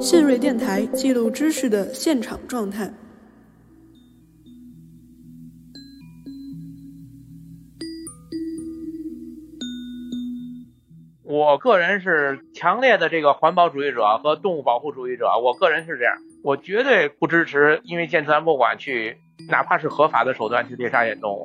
[0.00, 2.88] 信瑞电台记录知识的现场状态。
[11.24, 19.18] 我个人是强烈的这个环保主义者和动物保护主义者，我个人是这样，我绝对不支持因为建自然博物馆去，
[19.50, 21.44] 哪怕是合法的手段去猎杀野生动物，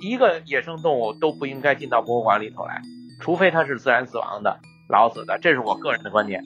[0.00, 2.82] 一个野生动物都不应该进到博物馆里头来，
[3.20, 4.58] 除非它是自然死亡的、
[4.88, 6.42] 老死的，这是我个人的观点。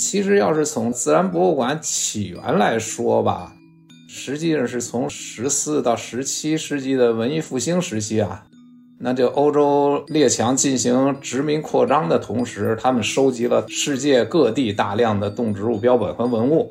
[0.00, 3.52] 其实要是从自然博物馆起源来说吧，
[4.08, 8.42] 实际上是从十四到十七世纪的文艺复兴时期啊。
[8.98, 16.70] 那就欧洲列强进行殖民扩张的同时，他们收集了世界各地大量的动植物标本和文物。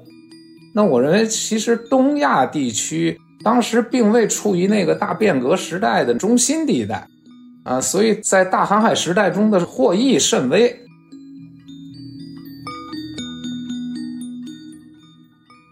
[0.74, 7.08] 那我认为，其实东亚地区当时并未处于那个大变革时代的中心地带，
[7.64, 10.76] 啊，所以在大航海时代中的获益甚微。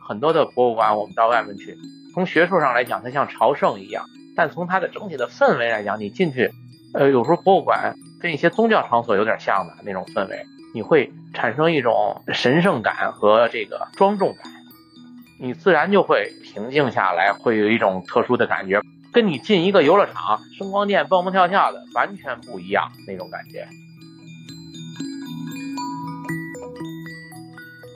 [0.07, 1.77] 很多的博物馆，我们到外面去，
[2.13, 4.05] 从学术上来讲，它像朝圣一样。
[4.37, 6.51] 但从它的整体的氛围来讲，你进去，
[6.93, 14.51] 呃，有时候博物馆跟一些宗教场所有点像的那种氛围，你会产生一种神圣感和这个庄重感，
[15.41, 18.79] 你自然就会平静下来，会有一种特殊的感觉，
[19.11, 23.67] 跟你进一个游乐场、声光电蹦蹦跳跳的完全不一样那种感觉。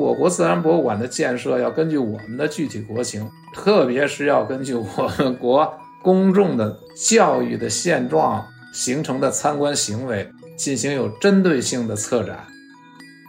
[0.01, 5.71] 我国自然博物馆的建设要根据我们的具体国情，特别是要根据我们国。
[6.03, 12.39] 公众的教育的现状形成的参观行为进行有针对性的策展，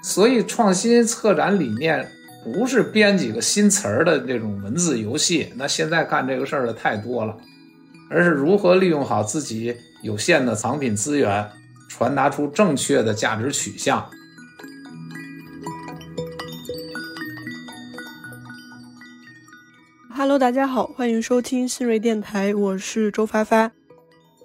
[0.02, 2.08] 所以创新策展理念
[2.42, 7.36] 不是编几个新词儿的这种文字游戏，那现在干这个事儿的太多了，
[8.08, 11.46] 而是如何利用好自己有限的藏品资源，
[11.90, 14.02] 传达出正确的价值取向。
[20.22, 23.72] Hello，大家好，欢迎收听新锐电台，我是周发发。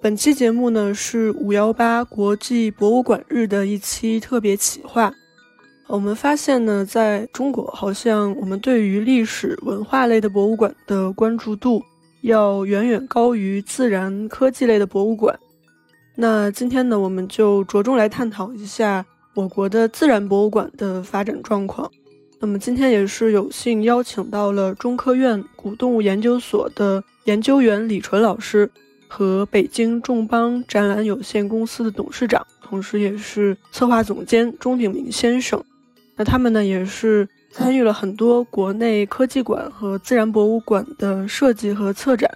[0.02, 5.14] 本期节目呢是五幺八国际博物馆日的一期特别企划。
[5.86, 11.80] 我们发现呢，在中国好像我们对于历史文化类的博物馆的关注度
[12.22, 15.38] 要远远高于自然科技类的博物馆。
[16.16, 21.88] 那今天呢，我们就着重来探讨一下我国的自然博物馆的发展状况。
[22.40, 28.70] 那么今天也是有幸邀请到了中科院古动物研究所的研究员李纯老师
[29.08, 35.62] 和北京众邦展览有限公司的董事长，同时也是策划总监钟炳明先生。
[36.14, 42.30] 那他们呢也是参与了很多国内科技馆和自然博物馆的设计和策展。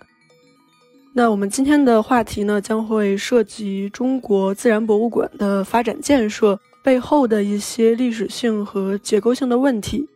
[1.12, 6.58] 那我们今天的话题呢将会涉及中国自然博物馆的发展建设。
[6.82, 10.08] 背后的一些历史性和结构性的问题，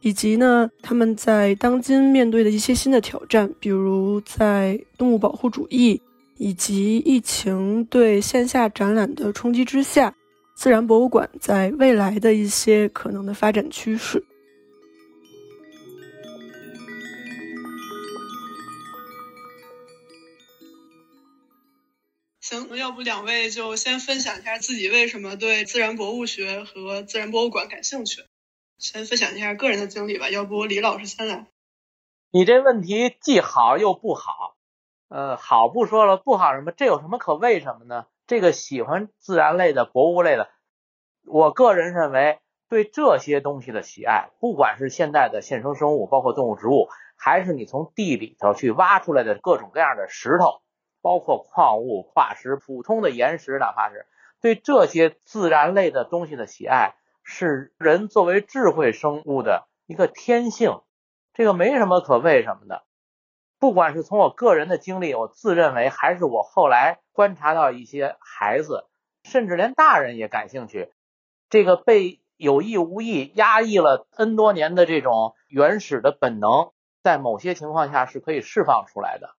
[0.00, 6.00] 以及呢，他们在当今面对的一些新的挑战，比如在动物保护主义
[6.36, 10.14] 以及疫情对线下展览的冲击之下，
[10.54, 14.22] 自然博物馆在未来的一些可能的发展趋势。
[22.52, 28.26] 行，要不两位就先分享一下自己为什么对自然博物学和自然博物馆感兴趣，
[28.76, 30.28] 先分享一下个人的经历吧。
[30.28, 31.46] 要不李老师先来。
[32.30, 34.54] 你这问题既好又不好，
[35.08, 36.72] 呃，好不说了，不好什么？
[36.72, 38.04] 这有什么可为什么呢？
[38.26, 40.50] 这个喜欢自然类的、博物类的，
[41.24, 42.38] 我个人认为
[42.68, 50.60] 对这些东西的喜爱，不管是现代的现生生物，包括动物、植物，还是你从地里头去挖出来的各种各样的石头。
[51.02, 54.06] 包括矿物、化石、普通的岩石，哪怕是
[54.40, 60.80] 对这些自然类的东西的喜爱，是人作为智慧生物的一个天性，
[61.34, 62.84] 这个没什么可为什么的。
[63.58, 68.86] 不管是从我个人的经历，我自认为，还是我后来观察到一些孩子，
[69.22, 70.92] 甚至连大人也感兴趣，
[71.48, 76.72] 这个被有意无意压抑了 N 多年的这种原始的本能，
[77.04, 79.36] 在某些情况下是可以释放出来的。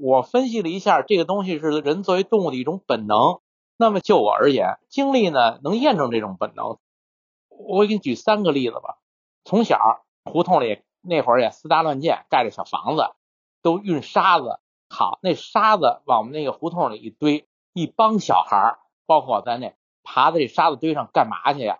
[0.00, 3.40] 我分析了一下，这个东西是人作为动物的一种本能。
[3.76, 6.78] 那么就我而言，经历呢能验证这种本能。
[7.48, 8.98] 我给你举三个例子吧。
[9.44, 13.10] 从小胡同里那会儿也私搭乱建，盖着小房子，
[13.62, 14.60] 都运沙子。
[14.88, 21.78] 好，那沙子往我们那个胡同里一堆，一帮小孩儿，包括我在内，爬在这沙子堆上干嘛去呀？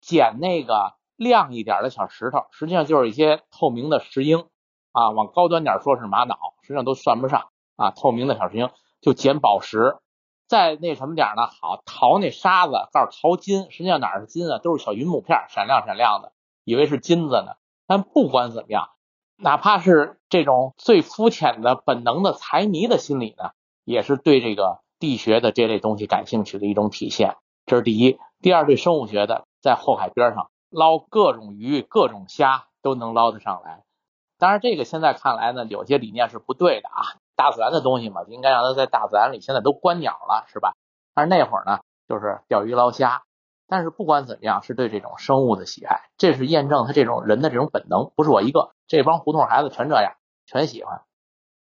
[0.00, 4.46] 捡那个亮一点的小石头，实际上就是一些透明的石英
[4.92, 5.10] 啊。
[5.10, 7.48] 往高端点说是玛瑙，实际上都算不上。
[7.76, 9.96] 啊，透明的小石英就捡宝石，
[10.46, 11.46] 再那什么点呢？
[11.46, 14.58] 好淘那沙子，告诉淘金，实际上哪是金啊？
[14.58, 16.32] 都是小云母片，闪亮闪亮的，
[16.64, 17.54] 以为是金子呢。
[17.86, 18.88] 但不管怎么样，
[19.36, 23.50] 哪怕是这种最肤浅的本能的财迷的心理呢，
[23.84, 27.36] 也是对这个地学的这类东西感兴趣的一种体现。
[27.66, 28.18] 这是第一。
[28.40, 33.84] 第二，对生物学的，在后海边上捞各种鱼、各种虾都能捞得上来。
[34.38, 37.16] 当然，这个现在看来呢，有些理念是不对的啊。
[37.36, 39.40] 大自然的东西嘛，应该让它在大自然里。
[39.40, 40.74] 现在都观鸟了，是吧？
[41.14, 43.22] 但是那会儿呢，就是钓鱼捞虾。
[43.66, 50.14] 但是不管怎么样，是对这种生物的喜爱，这是验证他这种人的这种本能，不是我一个，这帮胡同孩子全这样，
[50.46, 51.02] 全喜欢。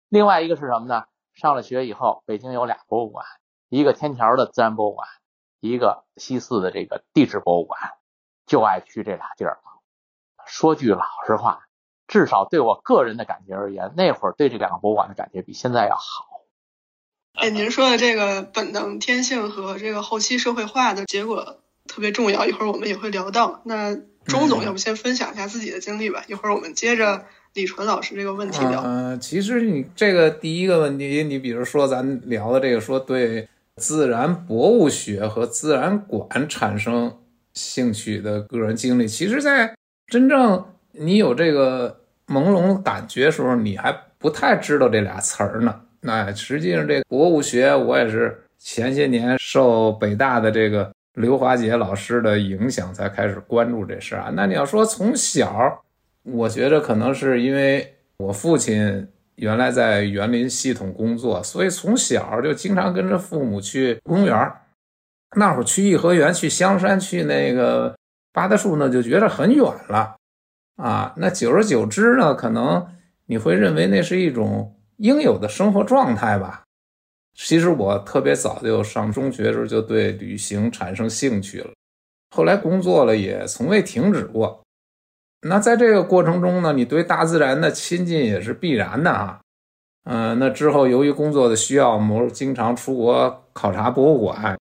[0.10, 1.06] 另外一个是什么呢？
[1.34, 3.26] 上了学以后，北京有俩博物馆，
[3.70, 5.08] 一个天桥的自然博物馆，
[5.60, 7.80] 一个西四的这个地质博物馆，
[8.46, 9.60] 就爱去这俩地儿。
[10.46, 11.66] 说句老实话。
[12.08, 16.26] 至少对我个人的感觉而言，那会儿对这两个博物馆的感觉比现在要好。
[17.34, 21.58] 哎，您说的这个本能天性和这个后期社会化的结果
[21.88, 23.62] 特别重要，一会儿我们也会聊到。
[23.66, 26.24] 那钟总，要不先分享一下自己的经历吧？
[26.28, 28.82] 一会儿我们接着李纯老师这个问题聊。
[28.86, 37.18] 嗯，其实你这个第一个问题，你比如说咱聊的这个，说对自然博物学和自然馆产生
[37.54, 39.76] 兴趣的个人经历，其实，在
[40.08, 40.64] 真正。
[40.98, 45.82] 你有这个朦胧感觉时候，你还不太知道这俩词儿呢。
[46.02, 54.32] 那实际上，这博物学我也是前些年受北大的这个刘华杰老师的影响，才开始关注这事儿啊。
[54.34, 55.84] 那你要说从小，
[56.24, 64.52] 我觉得可能是因为我父亲原来在园林系统工作，所以从小就经常跟着父母去公园
[65.36, 67.96] 那会儿去颐和园、去香山、去那个
[68.32, 70.16] 八大处，呢就觉得很远了。
[70.76, 72.88] 啊，那久而久之呢，可能
[73.28, 76.64] 你会认为那是一种应有的生活状态吧。
[77.34, 81.72] 其实我特别早就上中学时候就对旅行产生兴趣了，
[82.36, 84.62] 后来工作了也从未停止过。
[85.42, 89.40] 那在这个过程中呢，你对大自然的亲近也是必然的啊。
[90.06, 94.58] 嗯，那之后由于工作的需要，我经常出国考察博物馆，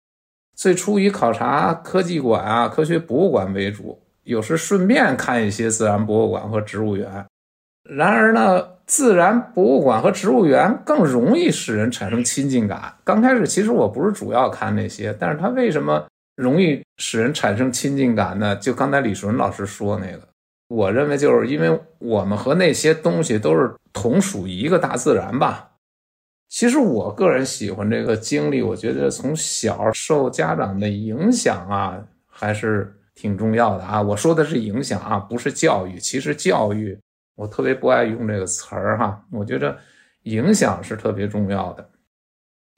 [0.56, 4.03] 最初以考察科技馆啊、科学博物馆为主。
[4.24, 7.26] 有时顺便看一些自然博物馆和植物园，
[7.82, 12.94] 然而呢，自然博物馆和植物园更容易使人产生亲近感。
[13.02, 18.54] 刚开始其实我不是主要看那些，但是它为什么容易使人产生亲近感呢？
[18.54, 20.20] 就刚才李纯老师说那个，
[20.69, 25.70] 我认为就是因为我们和那些东西都是同属一个大自然吧。
[26.48, 32.96] 其实我个人喜欢这个经历，我觉得从小受家长的影响啊，还是。
[33.14, 34.00] 挺重要的啊！
[34.00, 35.99] 我说的是影响啊，不是教育。
[35.99, 36.99] 其实教育，
[37.35, 39.25] 我特别不爱用这个词儿哈。
[39.31, 39.79] 我觉得
[40.23, 41.91] 影响是特别重要的。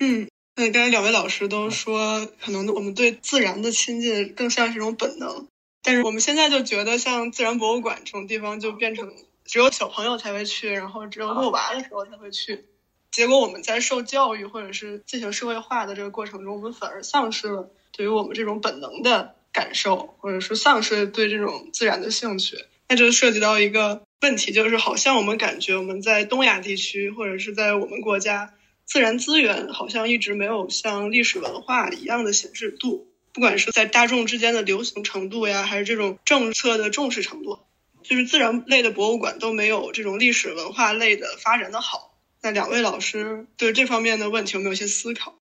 [0.01, 5.47] 嗯，那刚才两位老师都说，可能我们对自然的亲近更像是一种本能，
[5.83, 9.13] 但是我们现在就觉得，像自然博物馆这种地方，就变成
[9.45, 12.65] 只有小朋友才会去，然后只有遛娃的时候才会去。
[13.13, 19.37] 结果我们在受教育或者是进行社会化的这个过程中，我们反而丧失了对于我们这种本能的。
[19.55, 22.59] 感受，或者说丧失对这种自然的兴趣，
[22.89, 28.53] 那就涉及到一个问题，就是好像我们感觉我们在东亚地区，或者是在我们国家，
[28.85, 37.61] 自然资源好像一直没有像历史文化一样的显示度，不管是在大众之间的流行程度呀，还是这种政策的重视程度，
[38.03, 42.19] 就是自然类的博物馆都没有这种历史文化类的发展的好。
[42.43, 45.39] 那两位老师对这方面的问题有没有一些思考？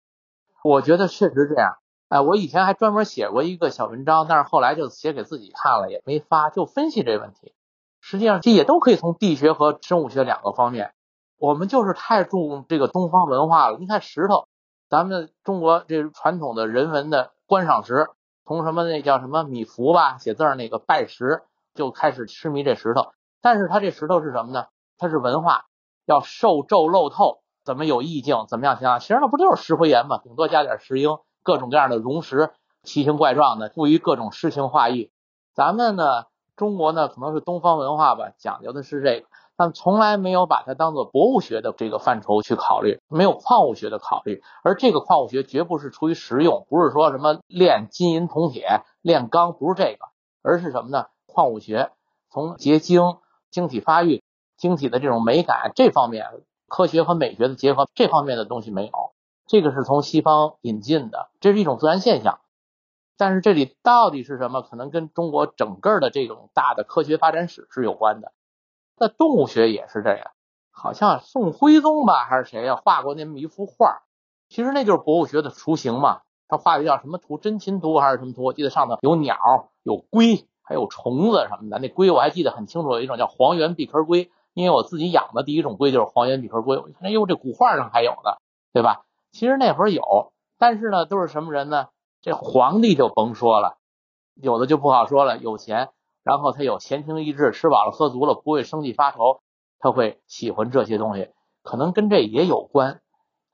[0.63, 1.77] 我觉得确实这样。
[2.09, 7.53] 哎，我以前还专门写过一个小文章，但是后来就写给自己看了，也没发，就分析这问题。
[8.01, 10.93] 实际上，这也都可以从地学和生物学两个方面。
[11.37, 13.79] 我们就是太注重这个东方文化了。
[13.79, 14.47] 你看石头，
[14.89, 18.09] 咱们中国这传统的人文的观赏石，
[18.47, 21.43] 从什么那叫什么米芾吧，写字儿那个拜石，
[21.75, 23.09] 就开始痴迷这石头。
[23.43, 24.67] 但是它这石头是什么呢？
[24.97, 25.65] 它是文化，
[26.07, 29.01] 要受皱露透，怎么有意境，怎么样行？
[29.01, 31.19] 其实那不就是石灰岩嘛，顶多加点石英。
[31.47, 32.51] 各种各样的溶石，
[32.83, 35.13] 奇形怪状的，赋予各种诗情画意。
[35.55, 36.25] 咱们呢，
[36.57, 44.43] 中国呢，可能是东方文化吧，讲究的是这个，但从来没有把它当做博物学的这个范畴去考虑，没有矿物学的考虑。
[44.65, 50.09] 而这个矿物学绝不是出于实用，不是说什么炼金银铜铁、炼钢，不是这个，
[50.43, 51.07] 而是什么呢？
[51.27, 51.93] 矿物学
[52.29, 53.19] 从结晶、
[53.53, 54.25] 晶体发育、
[54.57, 56.27] 晶体的这种美感这方面，
[56.67, 59.13] 科学和美学的结合这方面的东西没有。
[59.47, 62.41] 这个是从西方引进的，这是一种自然现象，
[63.17, 64.63] 但是这里到底是什么？
[64.63, 68.33] 可能跟中国整个的这种大的科学发展史是有关的。
[68.99, 70.33] 那动物学也是这样，
[70.71, 74.03] 好像宋徽宗吧还是谁呀画过那么一幅画，
[74.49, 76.23] 其实那就是博物学的雏形嘛。
[76.49, 77.39] 他画的叫什么图？
[77.39, 78.45] 真禽图还是什么图？
[78.45, 79.37] 我记得上头有鸟、
[79.83, 81.79] 有龟，还有虫子什么的。
[81.81, 86.77] 那龟我还记得很清楚，有一种叫黄缘闭壳龟，因为我自己养的第一种龟就是黄缘闭壳龟。
[86.77, 88.37] 我看，哎呦，这古画上还有呢，
[88.73, 89.06] 对吧？
[89.37, 91.89] 其实那会儿有，但是呢，都是什么人呢？
[92.23, 93.77] 这皇帝就甭说了，
[94.35, 95.91] 有的就不好说了，有钱，
[96.23, 99.43] 然后他有闲情逸致，吃饱了喝足了，不会生计发愁，
[99.79, 101.29] 他会喜欢这些东西，
[101.63, 103.03] 可能跟这也有关。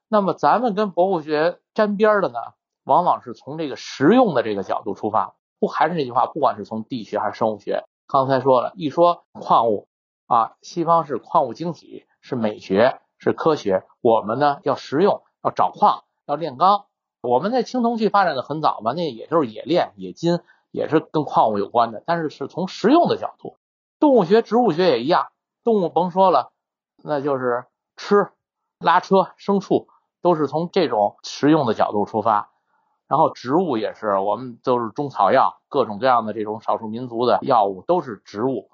[0.08, 2.38] 那么咱们跟博物学沾边的呢？
[2.84, 9.88] 往往是从这个实用的这个角度出发，不还是那句话，不管是从地学还是生物学，刚才说了一说矿物
[10.28, 16.86] 啊，西方是矿物晶体，是美学，是科学，我们呢要实用，要找矿，要炼钢。
[17.20, 23.56] 我们在青铜器发展的很早嘛，那也就是冶炼冶金，也是跟矿物有关的，但是是从实用的角度。
[24.00, 25.28] 动物学、植物学也一样，
[25.62, 26.50] 动物甭说了，
[27.02, 28.30] 那就是吃、
[28.78, 29.88] 拉车、牲畜，
[30.20, 32.50] 都是从这种实用的角度出发。
[33.06, 38.70] 然后植物也是，我们都是中草药，各种各样的这种少数民族的药物都是植物，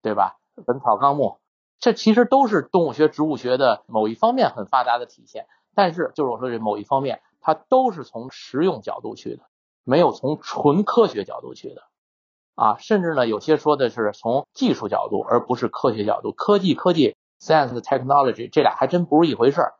[0.00, 0.38] 对吧？
[0.64, 1.38] 《本草纲目》
[1.80, 5.46] 这其实都是动物学、植物学的某一方面很发达的体现。
[5.74, 9.42] 但是就是我说这某一方面，它都是从实用角度去的，
[9.84, 11.82] 没有从纯科学角度去的
[12.54, 12.76] 啊。
[12.78, 16.32] 甚至呢，有些说的是从技术角度，而不是科学角度。
[16.32, 19.74] 科技科技 （science technology） 这俩还真不是一回事儿。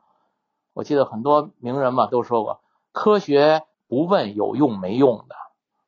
[0.73, 2.61] 我记得很多名人嘛都说过
[2.93, 3.63] 科学。
[3.89, 5.35] 不问有用没用的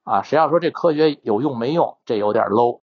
[0.02, 2.82] 啊，谁要说这科学有用没用，这有点 low。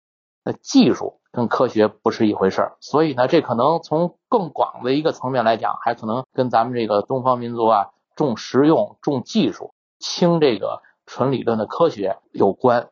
[0.43, 12.91] 那技术跟科学不是一回事儿，所以呢，这可能从更广的一个层面来讲，还可能跟咱们这个东方民族啊重实用、重技术、轻这个纯理论的科学有关。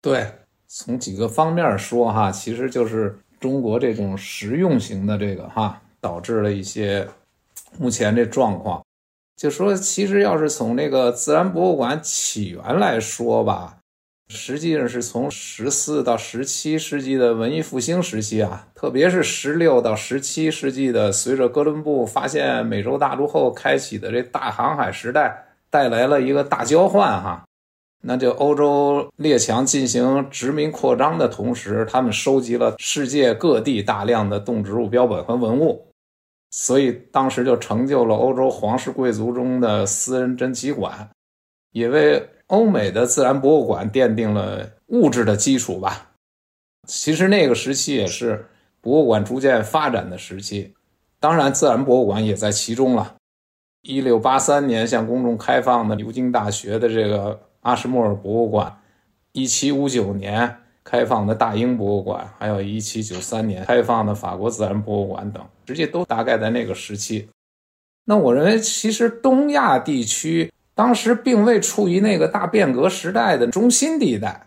[0.00, 0.32] 对，
[0.66, 7.08] 从几个方面说哈，其实就是中国这种实用型的这个哈，导致了一些
[7.78, 8.84] 目前这状况。
[9.36, 13.78] 就说，其实要是从那个自然博物馆起源来说吧，
[14.34, 27.44] 实际上是从十四到十七世纪的文艺复兴时期啊，特别是十六到十七世纪的，随着哥伦布发现美洲大陆后开启的这大航海时代，带来了一个大交换哈。
[28.04, 35.86] 那就欧洲列强进行殖民扩张的同时，他们收集了世界各地大量的动植物标本和文物。
[36.50, 41.08] 所以当时就成就了欧洲皇室贵族中的私人珍奇馆，
[41.70, 46.12] 也为欧美的自然博物馆奠定了物质的基础吧。
[46.86, 48.46] 其实那个时期也是
[48.80, 50.74] 博物馆逐渐发展的时期，
[51.18, 53.16] 当然自然博物馆也在其中了。
[53.80, 58.80] 一六八三年向公众开放的牛津大学的这个阿什莫尔博物馆，
[59.32, 60.58] 一七五九年。
[60.84, 67.28] 开放的大英博物馆，还有一七九三年开放的法国自然博物馆等，实际都大概在那个时期。
[68.04, 74.46] 那我认为，其实东亚地区当时并未处于那个大变革时代的中心地带，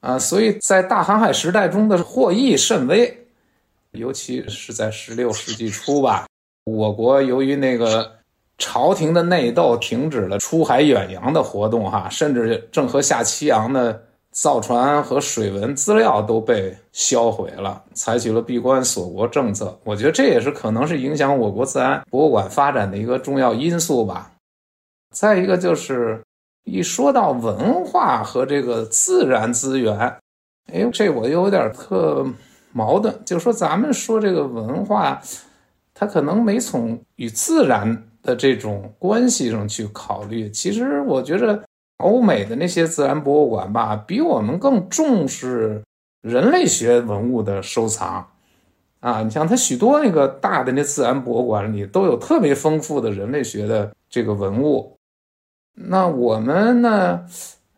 [0.00, 3.26] 啊，所以在大航海时代中的获益甚微，
[3.92, 6.26] 尤其是在十六世纪初吧，
[6.64, 8.12] 我国由于那个
[8.58, 14.04] 朝廷的内斗，停止了出海远洋的活动，哈，甚至郑和下西洋的。
[14.32, 19.76] 造船和水文资料都被销毁了，采取了闭关锁国政策。
[19.82, 24.30] 我觉得这也是可能是影响我国自然博物馆发展的一个重要因素吧。
[25.14, 26.22] 再一个就是，
[26.64, 29.98] 一说到文化和这个自然资源，
[30.72, 32.26] 哎，这我又有点特
[32.72, 33.20] 矛盾。
[33.24, 35.20] 就说咱们说这个文化，
[35.94, 40.48] 它可能没从与自然的这种关系上去考虑。
[40.50, 41.62] 其实我觉着。
[42.02, 45.82] 欧美的那些自然博物馆吧，比我们更重视
[46.22, 48.26] 人类学文物的收藏
[49.00, 49.22] 啊！
[49.22, 54.96] 你像它许多那个大的那自然博物馆里都有特别丰富的人类学的这个文物。
[55.86, 57.20] 那我们呢？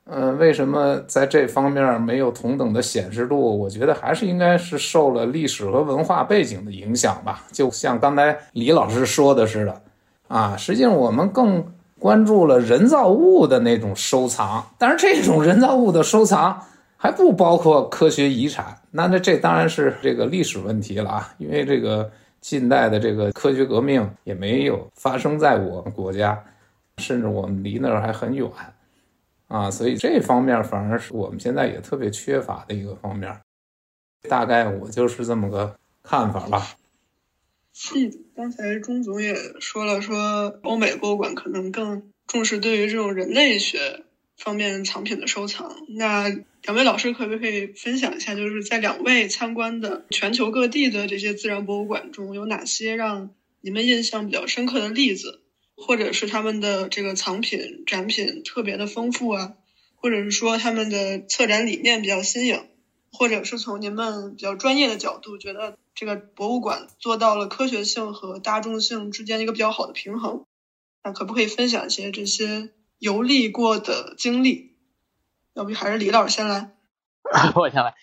[0.05, 3.59] 嗯，为什么在这方面没有同等的显示度？
[3.59, 7.45] 我觉得还是应该是受了历史和文化背景的影响吧。
[7.53, 9.83] 就像刚才李老师说的似的
[10.29, 11.65] 啊，实际上我们更。
[12.03, 16.61] 关注了人造物的那种收藏，但是这种人造物的收藏
[16.97, 18.77] 还不包括科学遗产。
[18.91, 26.37] 那那这当然是这个历史问题了啊，因为这个近代的这个科学革命也没有发生在我们国家，
[27.03, 28.49] 甚至我们离那儿还很远
[29.49, 33.37] 啊，所以这方面反而是我们现在也特别缺乏的一个方面。
[34.29, 36.77] 大概我就是这么个看法吧。
[37.95, 44.05] 嗯，刚才钟总也说了，说欧美博物馆可能更重视对于这种人类学
[44.39, 45.71] 方面藏品的收藏。
[45.89, 46.29] 那
[46.63, 53.31] 两位老师可不可以分享一下，就是在两位参观的全球各地的这些自然博物馆中，有哪些让
[53.61, 55.42] 你们印象比较深刻的例子，
[55.85, 59.55] 或者是他们的这个藏品展品特别的丰富啊，
[59.97, 62.69] 或者是说他们的策展理念比较新颖，
[63.13, 70.45] 或者是从您们比较专业的角度觉得这个博物馆做到了科学性和大众性之间一个比较好的平衡，
[71.03, 74.77] 那可不可以分享一些这些游历过的经历？
[75.55, 76.71] 要不还是李老师先来？
[77.55, 77.95] 我先来。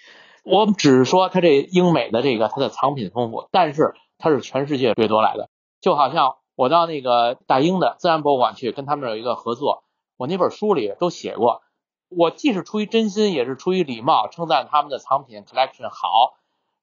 [0.44, 5.50] 我只是说它这英美的这个它的藏品丰富，但是它是全世界掠夺来的，
[5.82, 9.86] 就好像我到那个大英的自然博物馆去跟他们有一个合作，
[10.18, 11.62] 我那本书里都写过，
[12.10, 16.34] 我既是出于真心，也是出于礼貌，称赞他们的藏品 collection 好。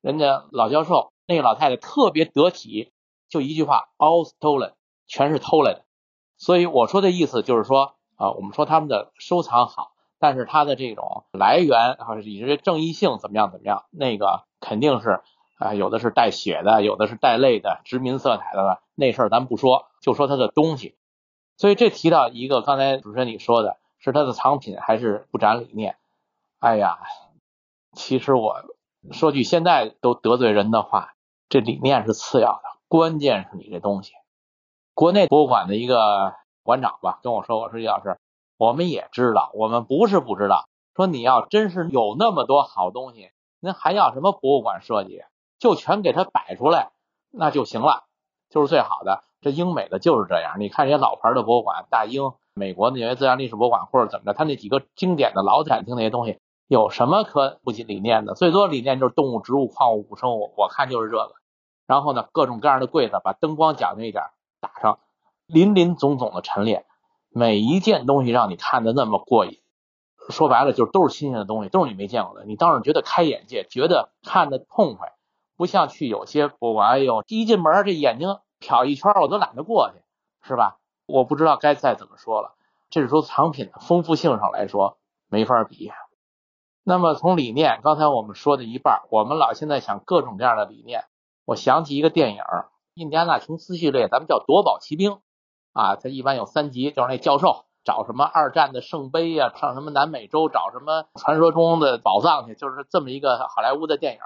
[0.00, 2.90] 人家老教授那个老太太特别得体，
[3.28, 4.72] 就一句话，all stolen，
[5.06, 5.84] 全是偷来的。
[6.38, 9.90] 所以我说的意思就是说啊，我们说他们的收藏好。
[10.18, 15.20] 但是它的这种来源，或者以及正义性怎么样怎么样，那个肯定是
[15.56, 20.96] 啊，有的是带血的，有的是带泪的，殖民色彩的那事儿咱不说，就说它的东西。
[21.56, 25.96] 所以这提到一个，刚才主持人你说的是它的藏品还是不展理念？
[26.58, 26.98] 哎呀，
[27.92, 28.56] 其实我
[29.12, 31.14] 说句现在都得罪人的话，
[31.48, 34.12] 这理念是次要的，关键是你这东西。
[34.94, 38.18] 国内博物馆的一个馆长吧跟我说，我说李老师。
[38.58, 40.66] 我们也知道，我们不是不知道。
[40.94, 45.22] 说你要真是有那么多好东西，您还要什么博物馆设计？
[45.58, 46.90] 就全给它摆出来，
[47.30, 48.04] 那就行了，
[48.50, 49.24] 就是最好的。
[49.40, 50.56] 这英美的就是这样。
[50.58, 58.34] 你看人家老牌的博物馆，大英、美国的纽约自然历史博物馆或者怎么着，它那几个经典的老展厅那些东西，有什么可不理念的？
[58.34, 61.34] 最多理念就是动物、植物、矿物、古生物，我看就是这个。
[61.86, 64.24] 然后呢，各种各样的柜子，把灯光讲究一点
[64.60, 64.98] 打上，
[65.46, 66.84] 林林总总的陈列。
[67.30, 69.60] 每一件东西让你看的那么过瘾，
[70.30, 75.12] 说白了就是都是新鲜的东西，都是你没见过的，你当然觉得开眼界，觉得看的痛快，
[75.56, 80.02] 不像去有些博物馆，哎呦，一进门这眼睛瞟一圈，我都懒得过去，
[80.42, 80.78] 是吧？
[81.06, 82.54] 我不知道该再怎么说了。
[82.90, 84.98] 这是说藏品的丰富性上来说
[85.28, 85.90] 没法比。
[86.84, 91.04] 那么从理念，刚才我们说的一半，我们老现在想各种各样的理念，
[91.44, 92.42] 我想起一个电影
[92.94, 95.18] 《印第安纳琼斯》系列，咱们叫夺宝奇兵。
[95.72, 104.20] 啊，它一般有三集，就是那教授找什么二战的圣杯呀，上什么南美洲找什么传说中的宝藏去，就是这么一个好莱坞的电影。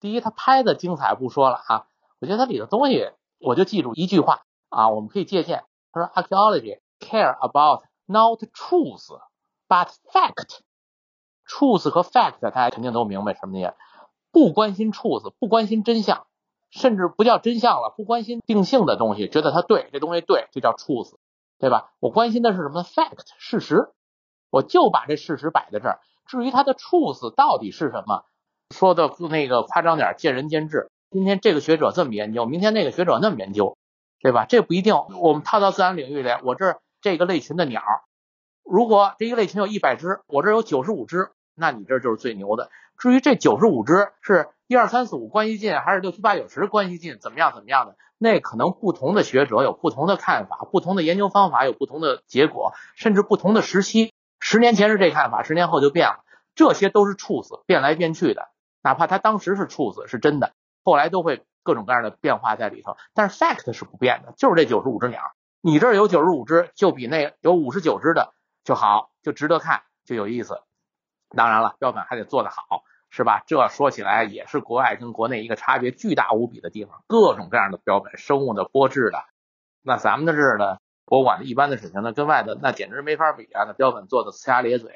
[0.00, 1.86] 第一，他拍的精彩不说了啊，
[2.20, 5.64] 我觉得他里的东西，我就记住一句话啊，我们可以借鉴。
[5.92, 9.20] 他说，archaeology care about not truth
[9.68, 10.60] but fact。
[11.46, 13.74] truth 和 fact 大家肯定都明白什么意思，
[14.32, 16.26] 不关心 truth，不关心真相。
[16.70, 21.16] 甚至不叫真相了，不关心定性的东西，觉得它对，这东西对，这叫 truth，，
[21.58, 21.90] 对吧？
[21.98, 23.92] 我关心的是什么？fact，事实，
[24.50, 26.00] 我就把这事实摆在这儿。
[26.26, 28.24] 至于它的 truth 到底是什么，
[28.70, 30.90] 说的不那个夸张点，见仁见智。
[31.10, 33.76] 今天这个学者这么研究，明天那个学者那么研究，
[34.20, 34.46] 对吧？
[34.48, 34.94] 这不一定。
[35.20, 37.82] 我们套到自然领域里，我这这个类群的鸟，
[38.64, 42.70] 如果这一个类群有一百只，我这有九十五只，那你这就是最牛的。
[42.98, 44.48] 至于这九十五只是。
[44.70, 47.18] 一二三四五关系近还是六七八九十关系近？
[47.18, 47.52] 怎么样？
[47.52, 47.96] 怎么样的？
[48.18, 54.12] 那可能不同的学者有不同的看法，不同的研究方法有不同的结果，甚至不同的时期。
[54.38, 56.20] 十年前是这看法，十年后就变了。
[56.54, 58.49] 这些都是处死变来变去的，
[58.82, 60.52] 哪怕他当时是处子是真的，
[60.84, 62.96] 后来都会各种各样的变化在里头。
[63.14, 65.20] 但是 fact 是不变的，就是这九十五只鸟。
[65.60, 68.32] 你这儿有九十五只，就比那有五十九只的
[68.64, 70.62] 就好，就值得看，就有意思。
[71.36, 72.84] 当然了，标本还得做得好。
[73.12, 73.42] 是吧？
[73.48, 79.24] 这说起来也是国外跟国内一个差别巨大无比的地方，各种各样的标本，生物的、玻质的。
[79.82, 83.64] 那咱们的这儿呢，博物馆的一般的水平呢，跟外的那简直没法比啊！
[83.66, 84.94] 那标本做的呲牙咧嘴，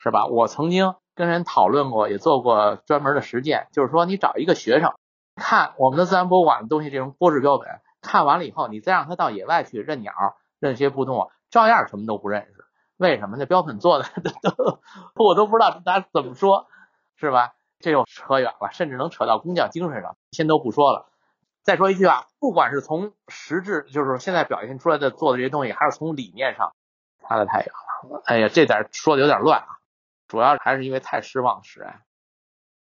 [0.00, 0.26] 是吧？
[0.26, 4.92] 我曾经跟人讨论过，也做过专门的实践，就是说你找一个学生
[5.36, 7.68] 看我们的自然博物馆的东西，这种玻质标本，
[8.00, 10.12] 看完了以后，你再让他到野外去认鸟、
[10.60, 12.64] 认些不动物，照样什么都不认识。
[12.96, 13.36] 为什么？
[13.38, 14.04] 那标本做的
[14.42, 16.66] 都我都不知道他怎么说。
[17.16, 17.54] 是吧？
[17.78, 21.06] 这又扯远了，甚至能扯到工匠精神上，先都不说了。
[21.62, 26.74] 再说一句啊，不管是从实质，就是现在表现出来的做的这些东西，还是从理念上，
[27.22, 28.22] 差的太远了。
[28.26, 29.66] 哎呀，这点说的有点乱啊，
[30.34, 31.94] 主要还是因为太失望使然。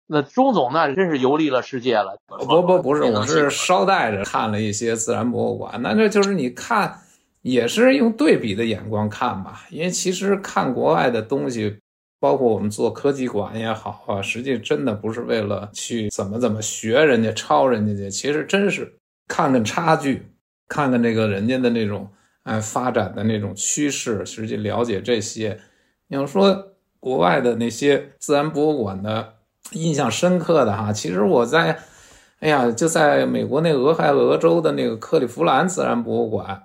[0.05, 2.19] 那钟总那真是游历了世界了。
[2.27, 5.81] 不不不是，我是捎带着看了一些自然博物馆。
[5.81, 6.99] 那这就是你看，
[7.41, 11.79] 也是用对比的眼光看吧，因为其实看国外的东西。
[12.19, 18.95] 包括我们做科技馆也好啊，实际真的不是为了去怎么怎么学人家、抄人家去，其实真是
[19.27, 20.27] 看看差距，
[20.67, 22.07] 看看这个人家的那种
[22.43, 25.59] 哎发展的那种趋势，实际了解这些。
[26.09, 26.70] 你要说
[27.01, 29.33] 国外的那些自然博物馆的
[29.73, 31.77] 印象深刻的哈，其实我在
[32.39, 36.63] 哎呀，就在美国那俄亥俄州的那个克利夫兰自然博物馆。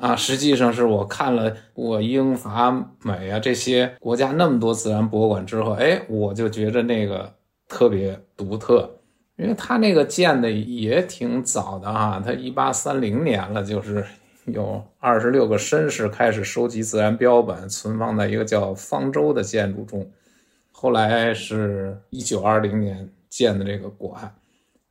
[0.00, 2.70] 啊，实际上是我看了我英法
[3.02, 7.34] 美啊这些国家那么多自然博物馆之后，哎，我就觉着那个
[7.66, 8.88] 特别独特，
[9.34, 14.06] 因为它那个建的也挺早的哈，它一八三零年了，就是
[14.52, 20.10] 有二十六个绅士开始收集自然标本，存放在一个叫方舟的建筑中，
[20.72, 24.34] 后来是一九二零年建的这个馆，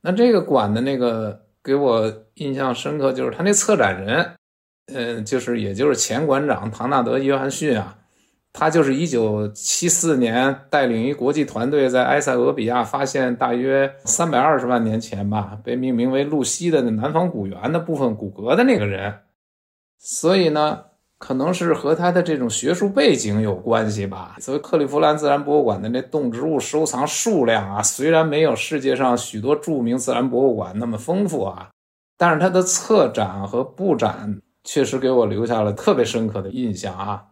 [0.00, 4.30] 那这个馆的那个给我印象深刻就是他那策展人。
[4.90, 7.98] 嗯，就是也就是前馆长唐纳德·约翰逊啊，
[8.54, 19.12] 他就是一九七四年带领一国际团队在埃塞俄比亚发现大约三百二十万年前吧，被命名为露西的南方古猿的部分骨骼的那个人。
[19.98, 20.84] 所以呢，
[21.18, 24.36] 可能是和他的这种学术背景有关系吧。
[24.40, 31.70] 所以克利夫兰自然博物馆的那动植物收藏数量啊，虽然没有世界上许多著名自然博物馆那么丰富啊，
[32.16, 34.40] 但是它的策展和布展。
[34.64, 37.24] 确实给我留下了特别深刻的印象啊，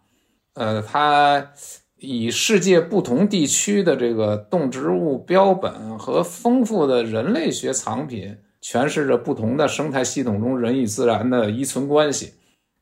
[0.55, 1.51] 呃，它
[1.99, 12.33] 以世界不同地区的这个动植物标本和丰富的人类学藏品，诠释着不同的生态系统中人与自然的依存关系。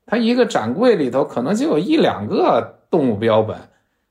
[0.07, 3.57] 它一个展柜里头可能就有一两个动物标本，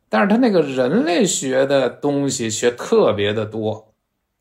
[0.10, 3.94] 但是它那个人类学的东西却特别的多，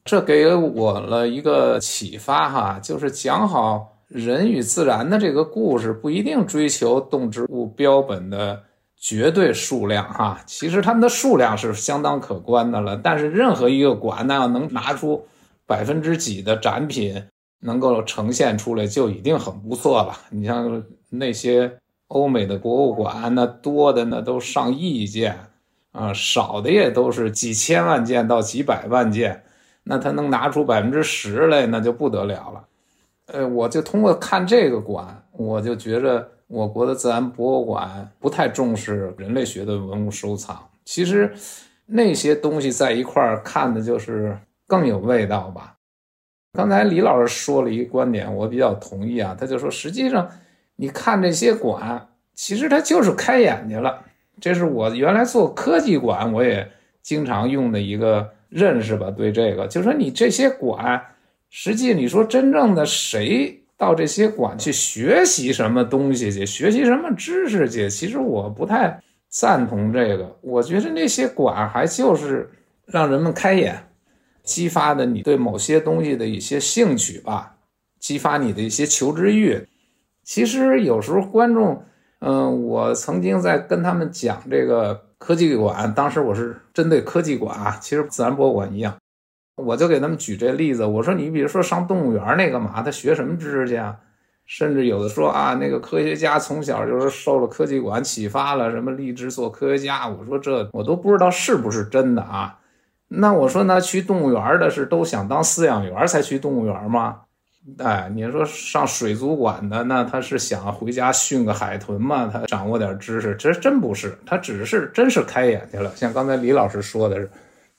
[0.05, 3.89] 这给我了一个启发哈，就是讲好。
[4.09, 8.63] 人与自然的这个故事不一定追求动植物标本的
[8.95, 12.95] 绝对数量哈，其实它们的数量是相当可观的了。
[13.03, 15.27] 但是任何一个馆那要能拿出
[15.67, 17.25] 百分之几的展品
[17.65, 20.13] 能够呈现出来，就已经很不错了。
[20.31, 25.39] 你像那些欧美的博物馆，那多的那都上亿件
[25.93, 29.45] 啊，少的也都是几千万件到几百万件，
[29.85, 32.65] 那他能拿出百分之十来，那就不得了了。
[33.27, 40.69] 呃，我就通过看这个馆，我就觉着我国的自然博物馆不太重视人类学的文物收藏。
[40.85, 41.33] 其实
[41.87, 45.72] 那些东西在一块儿看的就是更有味道吧。
[46.53, 49.35] 刚才李老师说了一个观点，我比较同意啊。
[49.39, 50.31] 他就说，实际上
[50.77, 54.05] 你看这些馆，其实它就是开眼睛了。
[54.41, 56.71] 这是我原来做科技馆，我也
[57.03, 59.11] 经常用的一个认识吧。
[59.11, 61.03] 对这个，就说你这些馆。
[61.55, 67.91] 实际你说真正的谁到这些馆去学习什么东西去，学习什么知识去？
[67.91, 70.35] 其实我不太赞同这个。
[70.41, 72.51] 我觉得那些馆还就是
[72.87, 73.87] 让人们开眼，
[74.43, 77.57] 激发的你对某些东西的一些兴趣吧，
[77.99, 79.67] 激发你的一些求知欲。
[80.25, 81.85] 其实有时候观众，
[82.21, 88.97] 嗯，我曾经在跟他们讲这个科技馆，当时我是针对科技馆啊，其实自然博物馆一样。
[89.57, 93.97] 我就给他们举这例子，我说你比如说上动物园那个嘛，他学什么知识去啊？
[94.45, 100.09] 甚至有的说啊，那个科学家从小就是受了科技馆启发了，什么立志做科学家。
[100.09, 102.59] 我说这我都不知道是不是真的啊？
[103.15, 107.21] 那我说那去动物园的是都想当饲养员才去动物园吗？
[107.79, 112.31] 哎，你说上水族馆的那他是想回家训个海豚吗？
[112.33, 115.95] 他掌握点知识，这真不是，他只是真是开眼去了。
[115.95, 117.31] 像刚才李老师说的是。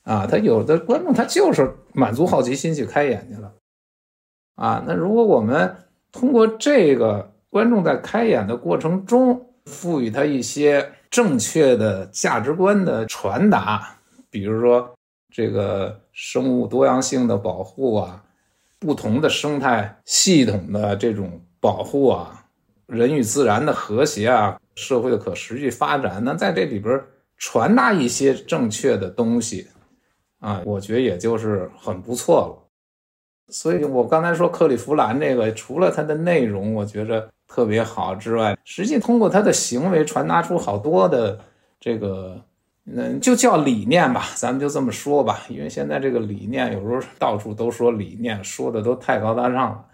[0.04, 3.54] 啊，他有的观众他就是满足好奇心去开眼去了，
[4.56, 5.78] 啊，那如果我们
[6.12, 13.96] 通过这个观众在开眼的过程中，赋予他一些正确的价值观的传达，
[14.30, 14.94] 比如说
[15.34, 18.24] 这个生物多样性的保护啊，
[18.78, 22.46] 不同的生态系统的这种保护啊，
[22.86, 27.02] 人与自然的和谐啊，社会的可持续发展，那在这里边
[27.36, 29.68] 传达一些正确的东西。
[30.38, 32.70] 啊，我觉得也就是很不错了，
[33.48, 41.40] 所以我刚才说克利夫兰这个，除了它的内容我觉着特别好之外，实际通过他的行为传达出好多的
[41.80, 42.40] 这个，
[42.86, 49.86] 嗯，就叫理念吧，咱们就这么说吧，因为现在这个理念有时候到处都说理念，说的都太高大上了，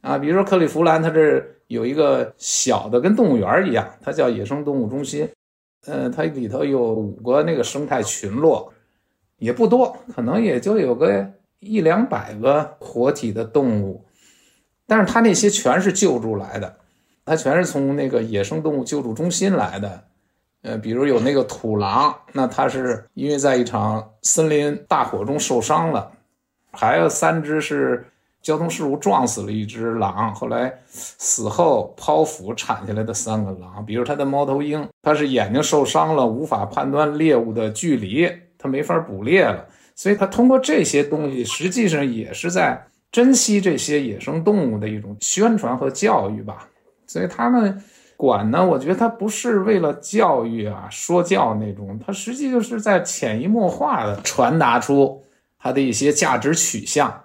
[0.00, 5.28] 啊，比如说克利夫兰，它这有一个小的跟动物园一样，它叫野生动物中心，
[5.86, 8.72] 嗯，它里头有五个那个生态群落。
[9.38, 14.06] 也不多，可能也就有个一两百个活体的动物，
[14.86, 16.76] 但是它那些全是救助来的，
[17.26, 20.04] 它全是从那个野生动物救助中心来的。
[20.64, 26.10] 呃，比如有那个土狼，那它是因为在一场森林大火中受伤了，
[26.72, 28.06] 还有三只是
[28.40, 33.84] 交通事故撞死了一只狼，后来死后剖腹产下来的三个狼。
[33.84, 38.30] 比如它的猫头鹰，它是眼睛受伤了，无法判断猎物的距离。
[38.56, 46.66] 它没法捕猎了，所以它通过这些东西，实际上也是在珍惜这些野生动物的一种宣传和教育吧。
[47.06, 47.84] 所以他们
[48.24, 55.22] 馆呢，我觉得它不是为了教育啊、说教那种，它实际就是在潜移默化的传达出
[55.58, 57.22] 它的一些价值取向。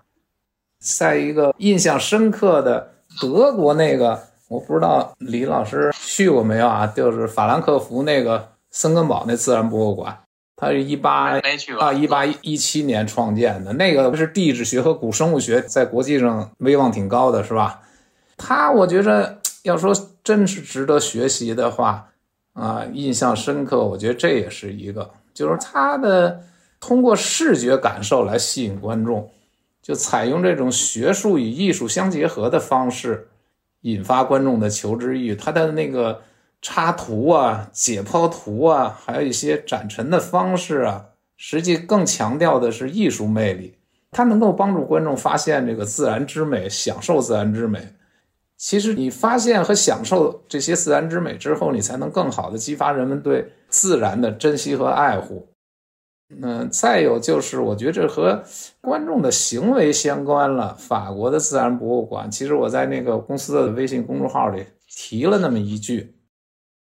[0.80, 6.88] 在一个印象深刻的德国那个，我不知道李老师去过没有啊？
[6.88, 10.18] 就是法兰克福那个森根堡那自然博物馆，
[10.56, 11.38] 它是一八
[11.80, 17.82] 啊一八一七年创建的，那个是地质学和古生物学在国际上威望挺高的，是吧？
[18.38, 19.94] 它我觉着要说
[20.30, 22.08] 真是值得学习的话
[22.54, 26.44] 啊，印象深刻，我觉得这也是一个，就是他的
[26.80, 29.28] 通过视觉感受来吸引观众。
[29.82, 33.30] 就采用这种学术与艺术相结合的方式，
[33.82, 35.36] 引发观众的求知欲。
[35.36, 36.22] 他的那个
[36.62, 41.06] 插图啊、解剖图啊，还有一些展陈的方式啊，
[41.38, 43.74] 实际更强调的是艺术魅力。
[44.12, 47.80] 它能够帮助观众发现这个自然之美，享受自然之美。
[48.60, 55.48] 其实你发现和享受这些自然之美之后，你才能更好的激发人们对自然的珍惜和爱护。
[56.42, 58.44] 嗯，再有就是，我觉得这和
[58.82, 60.76] 观众的行为相关了。
[60.76, 66.14] 法国的自然博物馆，其实我在那个公司的微信公众号里提了那么一句，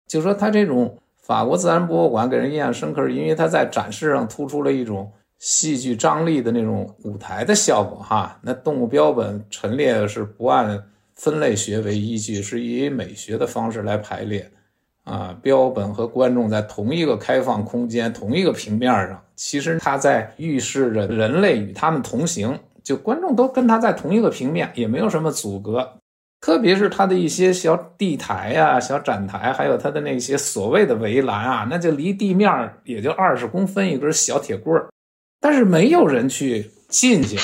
[0.08, 8.02] 就说他这种法国自然博物馆给人印象深刻，是因为他在展示上突出了一种戏剧张力的那种舞台的效果。
[8.02, 10.82] 哈，那动物标本陈列是不按
[11.18, 14.50] 分类学为依据，是以美学的方式来排列。
[15.04, 25.94] 啊，标本和观众在同一个开放空间、同一个平面上，其实它在预示着人类与他们同行，就观众都跟他在同一个平面，也没有什么阻隔。
[26.42, 34.90] 特别是他的一些小地台呀、小展台，还有他的那些所谓的围栏啊，那就离地面也就二十公分一根小铁棍儿，
[35.40, 37.38] 但是没有人去进去。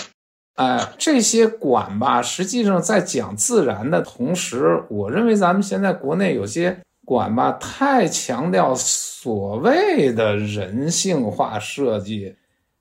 [0.54, 6.78] 哎，这些馆吧，实际上在讲自然的同时，我认为咱们现在国内有些。
[7.06, 12.34] 馆吧，太强调所谓的人性化设计，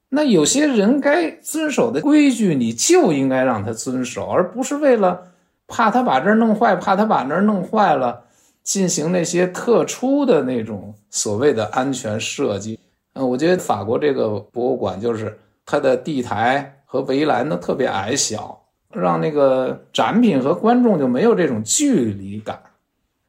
[0.08, 5.34] 那有些人该遵守的规矩，你就应该让他遵守，而不是为了
[5.68, 8.24] 怕他把这儿弄坏，怕他把那儿弄坏了，
[8.64, 12.80] 进行那些特殊的那种所谓的安全设计。
[13.16, 22.62] 嗯，我觉得法国这个博物馆就是它的地台和围栏都特别矮小，让那个展品和观众就没有这种距离感。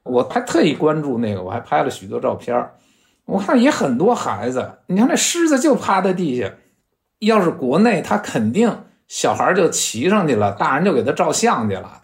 [0.02, 2.68] 我还特意关注那个，我还拍了许多照片
[3.24, 6.52] 我看也很多孩子，你看那狮子就趴在地下。
[7.20, 8.70] 要是国内，他肯定
[9.08, 12.02] 小孩就骑上去了，大人就给他照相去了。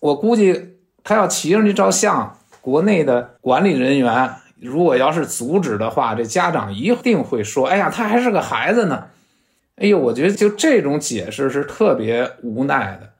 [0.00, 4.30] 我估计他要骑上去照相，国内的管理人员
[4.60, 9.06] 如果要是阻止的话，这家长一定会说：“哎呀，他还是个孩子呢。”
[9.76, 13.10] 哎呦，我觉得就这种解释是特别无奈的。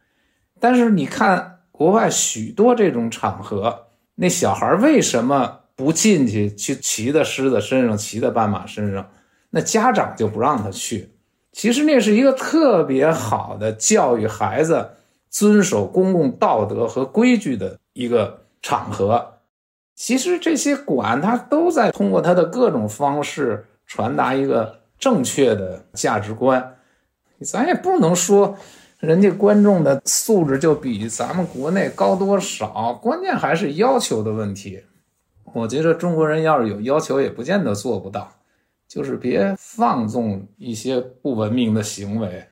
[0.61, 1.53] 但是你看。
[1.77, 9.11] 国外许多这种场合，那小孩为什么不进去去骑在狮子身上，骑在斑马身上？
[9.51, 11.11] 那家长就不让他去。
[11.51, 14.88] 其实那是一个特别好的教育孩子
[15.29, 19.40] 遵守公共道德和规矩的一个场合。
[19.97, 26.79] 其实这些馆，他都在通过他的各种方式传达一个正确的价值观。
[27.43, 28.57] 咱也不能说。
[29.01, 32.95] 人家观众的素质就比咱们国内高多少？
[33.03, 34.83] 关键还是要求的问题。
[35.53, 38.33] 我觉得中国人要是有要求，也不见得做不到。
[38.88, 42.47] 就是别放纵一些不文明的行为。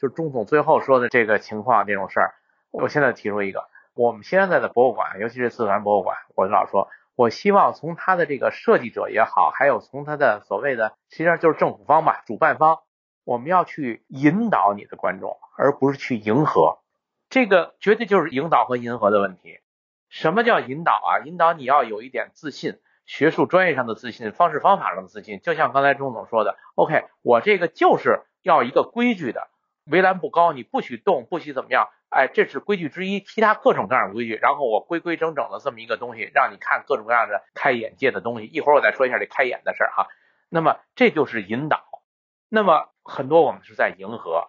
[0.00, 2.32] 就钟总最后说的这个情况，这种事儿，
[2.70, 12.80] 我现在提出一个：我们现在的博物馆，尤其是自然博物馆，我老说，我希望从他的这个设计者也好，还有从他的所谓的，实际上就是政府方吧，主办方。
[13.24, 16.78] 我们要去引导你的观众，而不是去迎合。
[17.30, 19.60] 这个绝对就是引导和迎合的问题。
[20.10, 21.24] 什么叫引导啊？
[21.24, 25.40] 引导你要有一点自信，学术专业上的自信，方式方法上的自信。
[25.40, 29.48] 就像刚才钟总说的，OK，我这个就是要一个规矩的，
[29.84, 31.88] 围栏不高，你不许动，不许怎么样。
[32.10, 34.34] 哎，这是规矩之一，其他各种各样的规矩。
[34.34, 38.46] 然后我规规整整的这么一个东西，让你看各种各样的开眼界的东西。
[38.46, 40.08] 一会儿我再说一下这开眼的事儿哈。
[40.48, 41.84] 那么这就是引导。
[42.48, 42.90] 那么。
[43.06, 44.48] 很多我们是在迎合。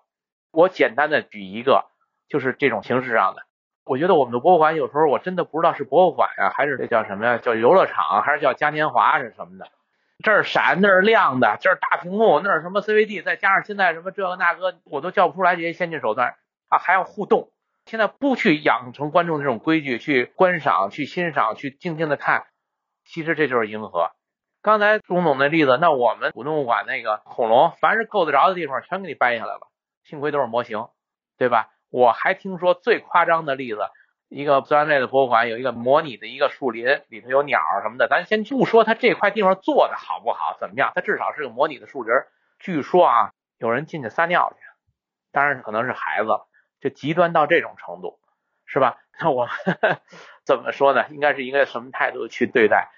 [0.54, 1.88] 我简单的举一个，
[2.30, 3.42] 就是这种形式上的。
[3.84, 7.38] 我觉得我们的博物馆有时候我真的不知道是博物馆呀，还是这叫什么呀？
[7.38, 9.68] 叫游乐场，还是叫嘉年华是什么的？
[10.24, 16.36] 这儿闪那儿亮的，这儿大屏幕那儿什么 CVD，再加上现在什么这个那个，我都叫不出来这些先进手段
[16.70, 17.52] 啊，还要互动。
[17.86, 22.46] 现在不去养成观众这种规矩，去观赏、去欣赏、去静静的看，
[23.06, 24.12] 其实这就是迎合。
[24.62, 29.68] 刚才钟总那例子，那我们古动物馆那个恐龙，凡是够得着的地方，全给你掰下来了。
[30.04, 30.88] 幸亏都是模型，
[31.38, 31.70] 对吧？
[31.92, 33.80] 我还听说最夸张的例子，
[34.30, 38.08] 一个自然类的博物馆有一个模拟的一个树林，里头有鸟什么的。
[38.08, 42.14] 咱先不说它这块地方做的好不好，怎么样，它至少是个模拟的树林。
[42.60, 44.66] 据说啊，有人进去撒尿去，
[45.32, 46.30] 当然可能是孩子，
[46.82, 48.20] 就极端到这种程度，
[48.66, 48.98] 是吧？
[49.20, 49.48] 那我
[50.44, 51.06] 怎么说呢？
[51.10, 52.90] 应该是一个什么态度去对待？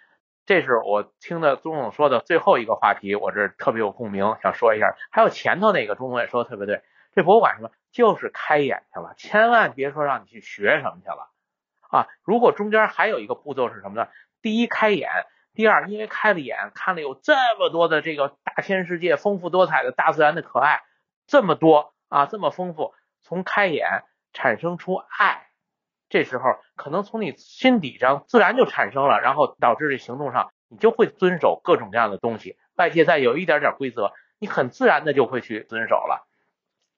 [0.45, 4.95] 这是我听的钟总说的最后一个话题，我这特别有共鸣，想说一下。
[5.11, 6.81] 还有前头那个钟总也说的特别对，
[7.17, 11.31] 这博物馆什么就是开眼去了，千万别说让你去学什么去了
[11.89, 12.07] 啊！
[12.21, 14.07] 如果中间还有一个步骤是什么呢？
[14.39, 15.09] 第一开眼，
[15.55, 20.83] 第二因为开了眼，看了有这么多的这个大千世界，丰富多彩的大自然的可爱，
[21.25, 25.47] 这么多啊，这么丰富，从开眼产生出爱。
[26.09, 26.43] 这时候
[26.75, 32.59] 可能从你心底上自然就产生了，然后导致这行动上你就会遵守各种各样的东西。
[32.75, 36.27] 外界再有一点点规则，你很自然的就会去遵守了。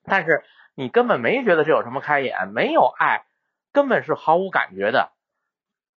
[0.10, 0.43] 但是
[0.76, 3.24] 你根本没觉得这有什么开眼，没有爱，
[3.72, 5.12] 根本是毫无感觉的。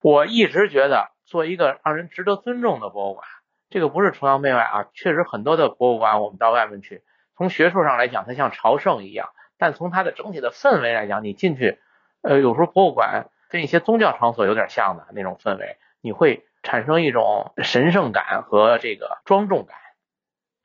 [0.00, 3.26] 我一直觉得做一个让人值得尊重的博物馆，
[3.70, 7.02] 这个不是崇洋媚外啊，确实很多的博物馆我们到外面去，
[7.36, 11.78] 从学术上来讲它像朝圣一样，但从它的整体的氛围来讲，你进去。
[12.22, 19.76] 呃，有时候博物馆跟一些宗教场所有点像的那种氛围，你会产生一种神圣感和这个庄重感，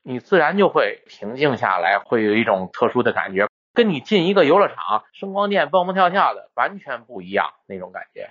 [0.02, 8.30] 你自然就会平静下来，会有一种特殊的感觉，跟你进一个游乐场、声光电蹦蹦跳跳的完全不一样那种感觉。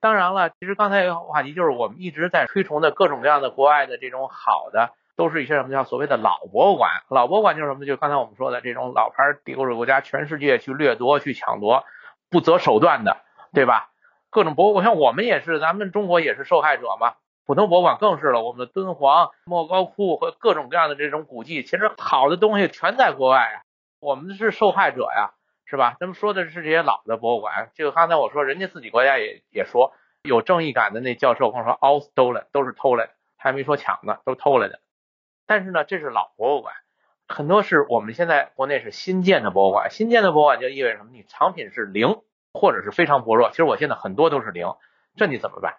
[0.00, 6.90] 当然了，其实刚才一个话题就是我们一直在推崇的各种各样的国外的这种好的，都是一些什么叫所谓的老博物馆。
[7.08, 7.86] 老博物馆就是什么？
[7.86, 11.84] 就是刚才我们说的这种老牌帝国主义国家，全世界去掠夺、去抢夺。
[12.30, 13.18] 不择手段的，
[13.52, 13.90] 对吧？
[14.28, 17.14] 各种博物馆，像我们也是，咱们中国也是受害者嘛。
[17.46, 23.62] 普通博物馆更是了，我们的敦煌、莫高窟和各种各样的这种古迹，其实好的东西全在国外啊。
[24.00, 25.32] 我们是受害者呀，
[25.64, 25.96] 是吧？
[25.98, 34.80] 咱们说的是这些老的博物馆，就刚才我说，人家自己国家也也说有正义感的那教授跟我说，all stole 都是偷来的，还没说抢的，都偷来的。
[35.46, 36.74] 但是呢，这是老博物馆。
[37.28, 41.10] 很多是我们现在国内是新建的博物馆，新建的博物馆就意味着什么？
[41.12, 42.20] 你藏品是零
[42.52, 43.50] 或者是非常薄弱。
[43.50, 44.74] 其实我现在很多都是零，
[45.16, 45.76] 这你怎么办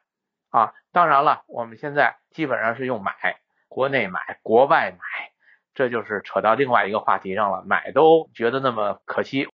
[0.55, 0.73] 啊？
[0.91, 3.13] 当然了，我们现在基本上是用买，
[3.67, 4.99] 国内买，国外买，
[5.73, 7.63] 这就是扯到另外一个话题上了。
[7.65, 9.47] 买都觉得那么可惜。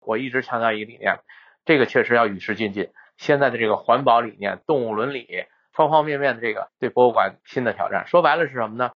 [0.00, 1.20] 我一直强调一个理念，
[1.64, 2.92] 这个确实要与时俱进。
[3.16, 8.92] 现在的这个环保理念、动物伦理方方面面的这个对博物馆新的挑战，说白了是什么呢？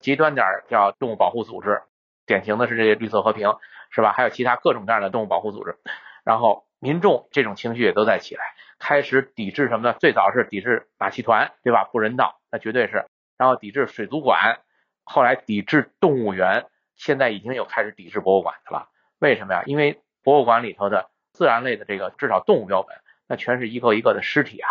[0.00, 1.82] 极端点叫动物保护组织。
[2.26, 3.54] 典型的是这些绿色和平，
[3.90, 4.12] 是吧？
[4.12, 5.78] 还有其他各种各样的动物保护组织，
[6.24, 8.42] 然后民众这种情绪也都在起来，
[8.78, 9.96] 开始抵制什么呢？
[10.00, 11.84] 最早是抵制马戏团，对吧？
[11.92, 13.06] 不人道，那绝对是。
[13.36, 14.60] 然后抵制水族馆，
[15.04, 18.88] 后来抵制动物园，现在已经有开始抵制博物馆的了。
[19.18, 19.62] 为什么呀？
[19.66, 22.96] 因为博物馆里头的自然类的这个至少动物标本，
[23.28, 24.68] 那全是一个一个的尸体啊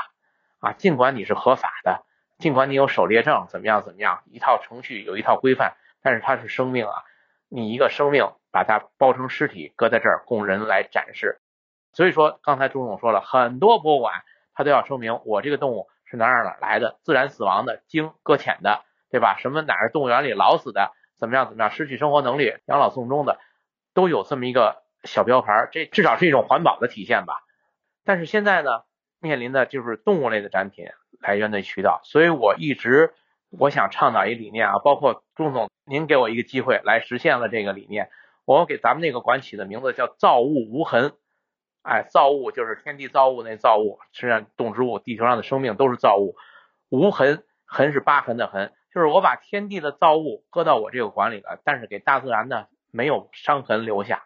[0.60, 0.74] 啊！
[0.74, 2.04] 尽管你是合法的，
[2.38, 7.04] 尽管你有狩猎证，怎么样怎么样，一套程序有一套规范，但是它是生命啊。
[7.50, 11.39] 你一个生命把它包成尸体搁在这儿供人来展示，
[11.98, 14.22] 所以说刚才朱总说了很多博物馆，
[14.54, 19.36] 它都要声明我这个动物是哪哪哪来的，自然死亡的，经搁浅的，对吧？
[19.40, 23.40] 什么哪儿动物园里老死的，怎么样怎么样，失去生活能力，养老送终的，
[23.96, 27.42] 都有这么一个小标牌，这至少是一种环保的体现吧。
[28.06, 28.84] 但是现在呢，
[29.20, 30.86] 面临的就是动物类的展品
[31.20, 33.16] 来源的渠道，所以我一直。
[33.50, 38.10] 我想倡导一理念啊，包括朱总，您给我一个机会来实现了这个理念。
[38.44, 41.14] 我给咱们那个馆起的名字叫“造物无痕”。
[41.88, 46.36] 哎，造物就是天地造物那造物，实际上动植物、地球上的生命都是造物。
[46.89, 54.26] 无痕，痕是疤痕的痕，就是我把天地的造物搁到我这个馆里了，但是给大自然呢没有伤痕留下。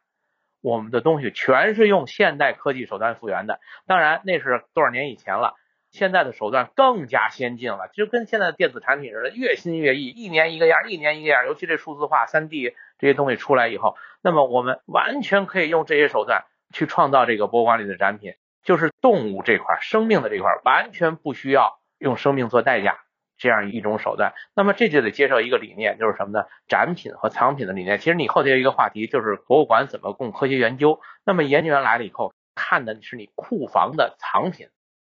[0.61, 5.55] 我们的东西全是用现代科技手段复原的，当然那是多少年以前了。
[5.91, 11.45] 现在的手段更加先进了，就跟现在的电子产品似的，越新越异，一年一个样，一年一个样。
[11.45, 22.99] 尤其这数字化、三 D 这些东西出来以后，那么我们完全可以用这些手段去创造这个博物馆里的展品，就是动物这块、生命的这块，完全不需要用生命做代价
[23.37, 24.33] 这样一种手段。
[24.55, 26.45] 那么这就得接受一个理念，就是什么呢？
[26.67, 27.97] 展品和藏品的理念。
[27.97, 30.99] 其实你后头有一个话题，就是博物馆怎么供科学研究。
[31.25, 34.67] 那么研究员来了以后，看的是你库房的藏品。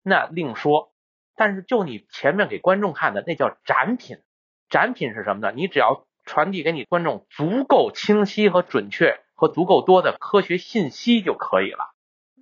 [0.03, 0.91] 那另说，
[1.35, 4.17] 但是就你前面给观众看的那叫展品，
[4.69, 5.53] 展品是什么呢？
[5.55, 11.93] 你只要传递给你观众足够清晰和准确和足够多的科学信息就可以了。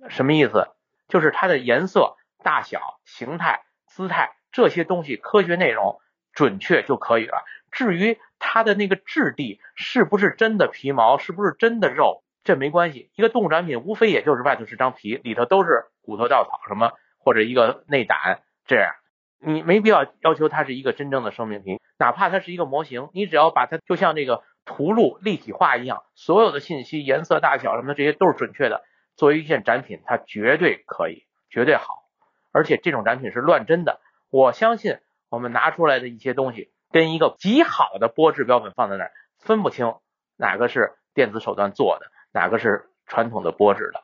[0.08, 0.68] 什么意思？
[1.08, 6.00] 就是它的颜色、大小、形态、姿态这些东西科学内容
[6.32, 7.44] 准确就可以了。
[7.70, 13.10] 至于它的那个质地是不是真的皮毛，是不是真的肉，这没关系。
[13.16, 18.94] 一个动物展品无非也就是外头是张皮，里头都是骨头、稻草什么，或者一个内胆这样。
[19.40, 28.82] 你没必要要求它是一个真正的生命体，哪怕它是一个模型，你只要把它就像这个图录立体化一样，所有的信息、颜色、大小什么的这些都是准确的。
[29.16, 32.04] 作为一件展品，它绝对可以，绝对好。
[32.52, 34.00] 而且这种展品是乱真的，
[34.30, 34.98] 我相信
[35.28, 39.94] 我们拿出来的一些东西，跟一个极好的玻质标本放在那儿，分不清
[40.36, 44.02] 哪个是电子手段做的，哪个是传统的玻质的。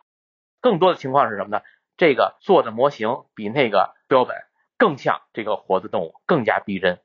[0.61, 1.63] 更多的情况是什么呢？
[1.97, 4.37] 这个做的模型比那个标本。
[4.79, 7.01] 更像这个活的动物，更加逼真。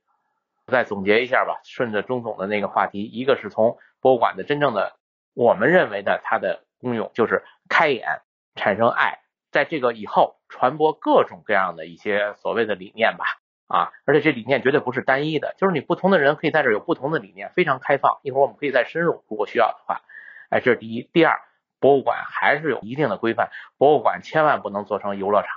[0.67, 4.97] 再总结一下吧，顺着钟总的那个话题，一个是从博物馆的真正的
[5.33, 8.21] 我们认为的它的功用，就是开眼、
[8.55, 9.19] 产生爱，
[9.51, 13.25] 在这个以后传播各种各样的一些所谓的理念吧。
[13.67, 18.19] 啊，而且这理念绝对不是单一的，就是你不同的人可以在这有不同的理念，非常开放。
[18.21, 20.01] 一会儿我们可以再深入，如果需要的话。
[20.49, 21.09] 哎，这是第一。
[21.11, 21.41] 第二，
[21.79, 23.49] 博物馆还是有一定的规范，
[23.79, 25.49] 博物馆千万不能做成游乐场。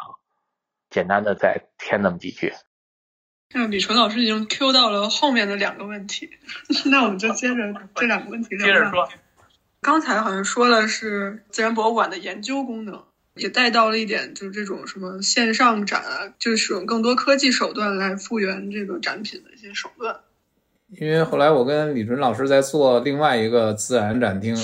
[0.88, 2.54] 简单的再添那么几句。
[3.54, 6.30] 那李纯老师已经 Q 到了后面的两个问题，
[6.90, 7.54] 那我们就接着
[7.94, 9.08] 这两个问题接着说。
[9.80, 20.20] 刚才好像说了是自然博物馆的研究功能，也带到了一点，就是这种什么线上展啊，就是使用更多科技手段来复原这个展品的一些手段。
[20.88, 24.56] 因为后来我跟李纯老师在做另外一个自然展厅，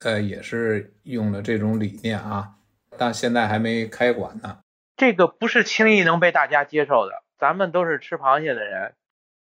[0.00, 2.50] 呃，也是用了这种理念啊，
[2.96, 4.58] 但现在还没开馆呢。
[4.96, 7.23] 这个不是轻易能被大家接受的。
[7.44, 8.94] 咱们都是吃螃蟹的人，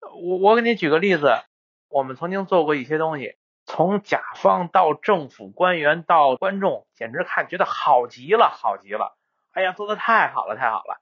[0.02, 1.44] 我我给你举个例子，
[1.88, 3.36] 我们曾经做过一些东西，
[3.68, 9.16] 从甲方到政府官员到观众，简直看觉得好极了，好极了。
[9.52, 11.00] 哎呀，做的太好了，太好了。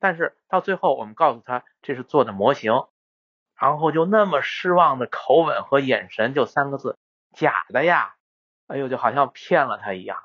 [0.00, 2.72] 但是到最后，我们告诉他这是做的模型，
[3.60, 6.96] 然后就那么失望的口吻和眼神，就三个字：
[7.34, 8.14] 假的呀。
[8.66, 10.22] 哎呦，就好像骗了他一样。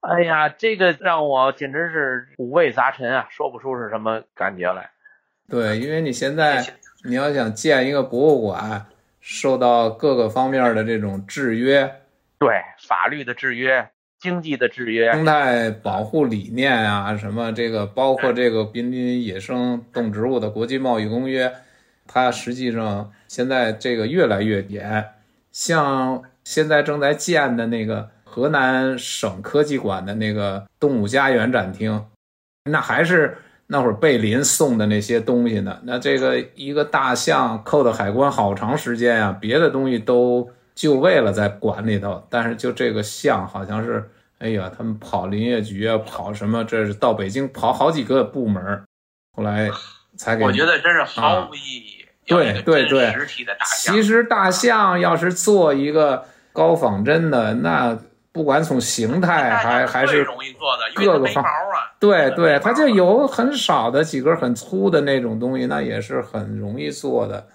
[0.00, 4.90] 哎呀，这个让我简直是五味杂陈啊，说不出是什么感觉来。
[5.50, 6.64] 对，因为你现在
[7.04, 8.86] 你要想建一个博物馆，
[9.20, 11.96] 受到各个方面的这种制约，
[12.38, 12.48] 对
[12.78, 21.52] 法律的制约、经济的制约、生态保护理念啊，什么这个包括这个濒临野生动植物的国际贸易公约，
[22.06, 25.04] 它实际上现在这个越来越严。
[25.52, 28.10] 像现在正在建的那个。
[28.32, 32.06] 河南省科技馆的那个动物家园展厅，
[32.70, 33.36] 那还是
[33.72, 35.78] 那会儿贝林送的那些东西呢。
[35.84, 44.10] 那这个一个大象扣的海关好长时间啊，别的东西都就位了在馆里头，但是就这个象好像是，
[44.40, 46.64] 哎呀，他们跑林业局啊，跑什么？
[46.64, 48.82] 这是到北京跑好几个部门，
[49.36, 49.70] 后来
[50.16, 50.44] 才给。
[50.44, 52.04] 我觉得真是毫无意义。
[52.26, 53.14] 对对对，
[53.84, 57.96] 其实大象要是做一个高仿真的那。
[58.32, 60.24] 不管从形态还还是
[60.94, 61.44] 各个方，
[62.02, 67.46] 对对，它就有很少的几根很粗的那种东西，那也是很容易做的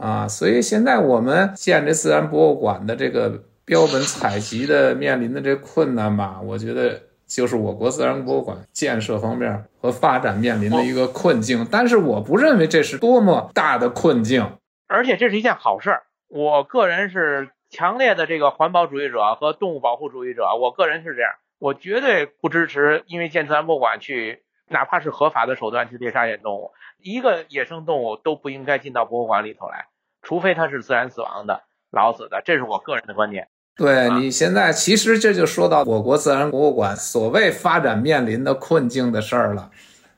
[0.00, 0.26] 啊。
[0.26, 11.66] 所以现在我们建这自然博物馆的这个标本采集的面临的这困难吧，我觉得就是我国自然博物馆建设方面和发展面临的一个困境。
[11.70, 14.50] 但是我不认为这是多么大的困境，
[14.88, 16.02] 而且这是一件好事儿。
[16.28, 17.50] 我个人是。
[17.70, 21.32] 强烈的这个环保主义者和动物保护主义者，我个人是这样，
[21.64, 29.86] 我绝对不支持因为建自然博物馆去，哪怕是合法的手段去猎杀野生动物，一个野生动物都不应该进到博物馆里头来，
[30.20, 33.48] 除非它是自然死亡的、老死的，这是我个人的观点。
[33.76, 39.70] 对你现在其实这就说到我国自然博物馆所谓发展面临的困境的事儿了。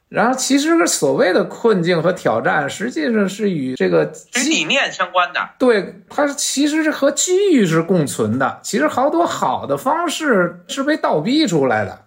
[0.08, 4.12] 然后，其实所谓的困境和挑战，实际上是与这个
[4.48, 5.50] 理念相关的。
[5.58, 8.60] 对，它其实是和机遇是共存的。
[8.62, 12.02] 其实好多好的方式是被倒逼出来的。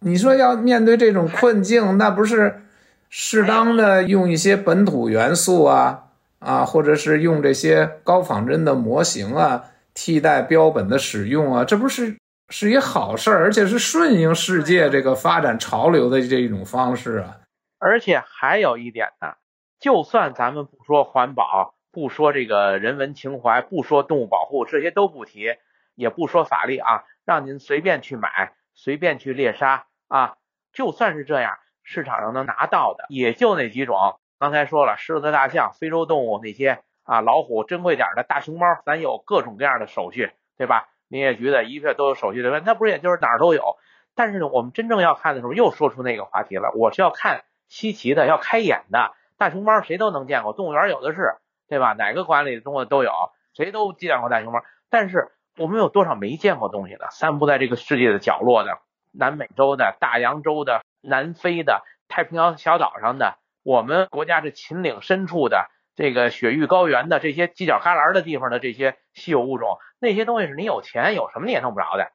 [0.00, 2.62] 你说要面对这种困境，那不是
[3.08, 6.00] 适当的用一些本土元素啊
[6.40, 9.62] 啊，或者是用这些高仿真的模型啊
[9.94, 12.16] 替代标本的使用啊，这不是？
[12.48, 17.40] 是一好事儿，而且是顺应世界这个发展潮流的这一种方式啊。
[17.78, 19.34] 而且还有一点呢，
[19.80, 25.56] 就算咱们不说环保，不说这个人文情怀，不说动物保护，这些都不提，
[25.94, 30.36] 也不说法律啊，让您随便去买，随便去猎杀啊。
[30.72, 34.18] 就算是这样，市场上能拿到的也就那几种。
[34.38, 40.88] 刚才说了，狮子、大象、非洲动物那些啊，老虎珍贵点的大熊猫，咱有各种各样的手续，对吧？
[41.08, 43.76] 林业局的一切都有手续的问，那不是也就是哪儿都有？
[44.14, 46.72] 但是呢，我们真正要看的时候，又说出那个话题了。
[46.74, 49.12] 我是要看稀奇的，要开眼的。
[49.36, 51.34] 大熊猫谁都能见过，动物园有的是，
[51.68, 51.92] 对吧？
[51.92, 53.12] 哪个馆里的动物都有，
[53.54, 54.62] 谁都见过大熊猫。
[54.88, 57.08] 但是我们有多少没见过东西的？
[57.10, 58.78] 散布在这个世界的角落的，
[59.12, 72.12] 南美洲的、大洋洲的、南非的、太平洋小岛上的，我们国家这秦岭深处的、这个雪域高原的这些犄角旮旯的地方的这些稀有物种，那些东西是你有钱有什么你也弄不着的，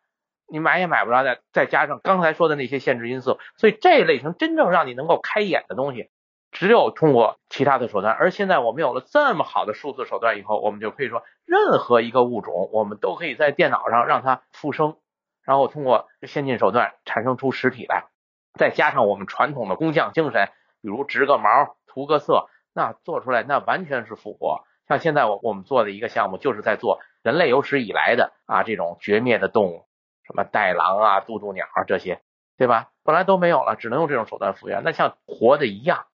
[0.47, 1.41] 你买也买不着的。
[1.51, 6.09] 再加上刚才说的那些限制因素，所以这类型真正让你能够开眼的东西。
[6.51, 14.97] 只有通过其他的手段，而现在我们有了这么好的数字手段以后，我们就可以说，任何一个物种，我们都可以在电脑上让它复生，
[15.45, 18.03] 然后通过先进手段产生出实体来，
[18.59, 20.49] 再加上我们传统的工匠精神，
[20.81, 24.63] 比如植个毛、涂个色，那做出来那完全是复活。
[24.87, 29.85] 像现在我我们做的一个项目，就是在做人类有史以来的啊这种绝灭的动物，
[30.25, 32.21] 什么袋狼啊、渡渡鸟啊这些，
[32.57, 32.89] 对吧？
[33.03, 36.05] 本来都没有了，只能用这种手段复原，那像活的一样。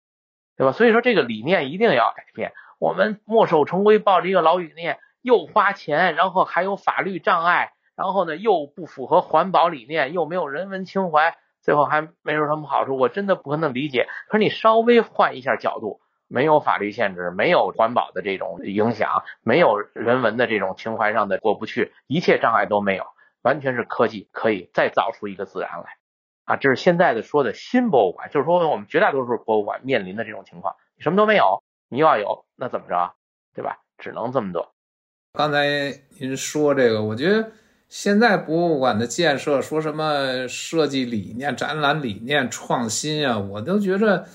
[0.55, 0.71] 对吧？
[0.71, 2.51] 所以说这个理念一定要改变。
[2.79, 12.97] 我们墨守成规，抱着一个老理念，又花钱，然后还有法律障碍，然后呢又不符合环保理念，又没有人文情怀，最后还没有什么好处。
[12.97, 14.07] 我真的不可能理解。
[14.29, 23.05] 可是你稍微换一下角度，没有法律限制，没有环保的这种影响，没有人文的这种情怀上的过不去，一切障碍都没有，
[23.41, 25.97] 完全是科技可以再造出一个自然来。
[26.45, 33.15] 啊，这是现在的说的新博物馆，就是说我们绝大多数博物馆面临的这种情况，什么都没有，你又要有，那怎么着，
[33.53, 33.79] 对吧？
[33.97, 34.73] 只能这么做。
[35.33, 37.51] 刚才您说这个，我觉得
[37.89, 44.25] 现在博物馆的建设，说什么设计理念、展览理念、创新啊，我都觉着，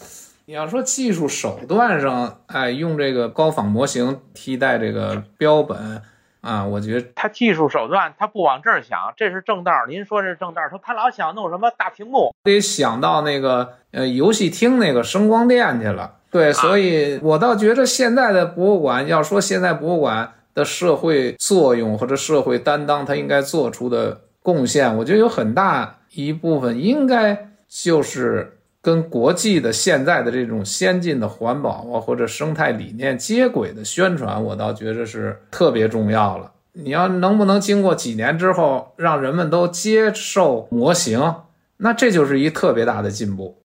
[0.47, 6.03] 你要说技术手段上，哎，用这个高仿模型替代这个标本。
[6.41, 9.71] 啊，我觉得他技术手段他不往这儿想，这是正道。
[9.89, 16.17] 您说这是正道，他他老想弄什么大屏幕，得想到那个呃游戏厅那个声光电去了。
[16.33, 28.59] 对，所以我倒觉得现在的博物馆，要说现在博物馆的社会作用或者社会担当，它应该做出的贡献，我觉得有很大一部分应该就是。
[28.83, 36.53] 跟国际的现在的这种先进的环保啊或者生态理念接轨的宣传，我倒觉着是特别重要了。
[36.73, 41.45] 你要能不能经过几年之后，让人们都接受模型，
[41.77, 43.63] 那这就是一特别大的进步。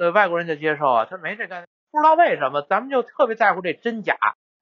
[0.00, 4.16] 呃，外国人就接受啊，他没这概念，不知道为什么，咱们就特别在乎这真假。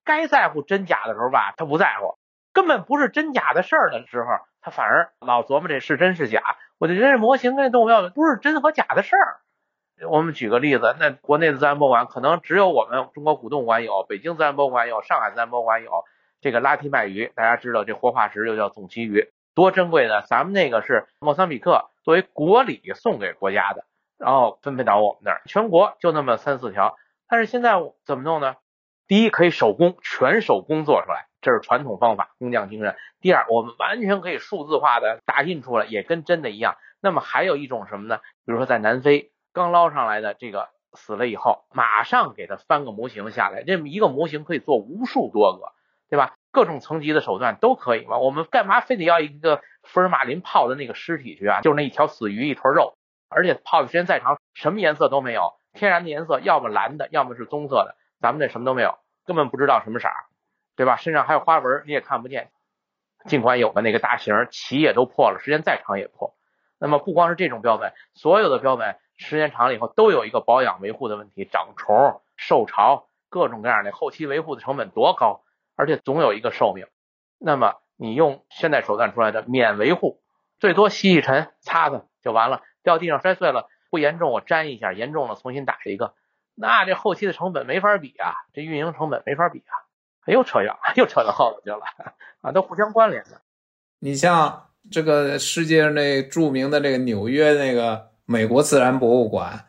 [0.05, 2.16] 该在乎真假的时候吧，他不在乎，
[2.53, 4.26] 根本不是真假的事儿的时候，
[4.61, 6.42] 他反而老琢磨这是真是假。
[6.78, 9.38] 我就觉得这模型跟动物要不是真和假的事儿。
[10.09, 16.05] 我们举个例子，那国内的自然博物馆可能只有我们中国古动物馆有，北京自然博物馆有，上海自然博物馆有
[16.40, 17.30] 这个拉提麦鱼。
[17.34, 20.22] 大家知道这活化石又叫总鳍鱼，多珍贵的。
[20.22, 23.84] 咱们那个是莫桑比克作为国礼送给国家的，
[24.18, 26.96] 然后分配到我们那儿，全国就那么三四条。
[27.28, 27.74] 但是现在
[28.05, 28.57] 怎么弄呢？
[29.07, 32.96] 第一，可以手工，全手工做出来，这是传统方法，工匠精神。
[33.20, 36.76] 第二，我们完全可以数字化的打印出来，也跟真的一样。
[37.00, 38.18] 那么还有一种什么呢？
[38.46, 39.32] 比如说在南非。
[39.53, 45.72] 刚捞上来的这个死了以后，马上给它翻个模型下来，这么一个模型可以做无数多个，
[46.09, 46.34] 对吧？
[46.50, 48.18] 各种层级的手段都可以嘛。
[48.18, 51.61] 我们干嘛非得要一个福尔马林泡的那个尸体去啊？
[51.62, 52.94] 就是那一条死鱼一坨肉，
[53.28, 57.96] 而且泡的时间再长，什么颜色都没有，天然的颜色，要么蓝的，要么是棕色的。
[58.20, 60.09] 咱们这什么都没有，根本不知道什么色，
[60.76, 60.96] 对吧？
[60.96, 62.50] 身上还有花纹，你也看不见。
[63.24, 66.34] 尽管有个那个大型鳍也都破了，时间再长也破。
[66.83, 68.99] 那么不光是这种标本，所有的标本。
[69.16, 75.45] 时间长了以后，都有一个保养维护的问题，长虫、受潮，各种各样的后期维护的成本多高，
[75.76, 76.89] 而且总有一个寿命。
[77.39, 80.20] 那么你用现代手段出来的免维护，
[80.59, 86.14] 最多吸一尘、擦擦就完了，掉地上摔碎了不严重，我粘一下，严重了重新打一个，
[86.57, 89.70] 那这后期的成本没法比啊，这运营成本没法比啊，
[90.26, 91.85] 又扯远了，又扯到后头去了
[92.43, 93.41] 啊，都互相关联的。
[94.01, 98.11] 你像这个世界上那著名的这个纽约那个。
[98.24, 99.64] 美国自然博物馆，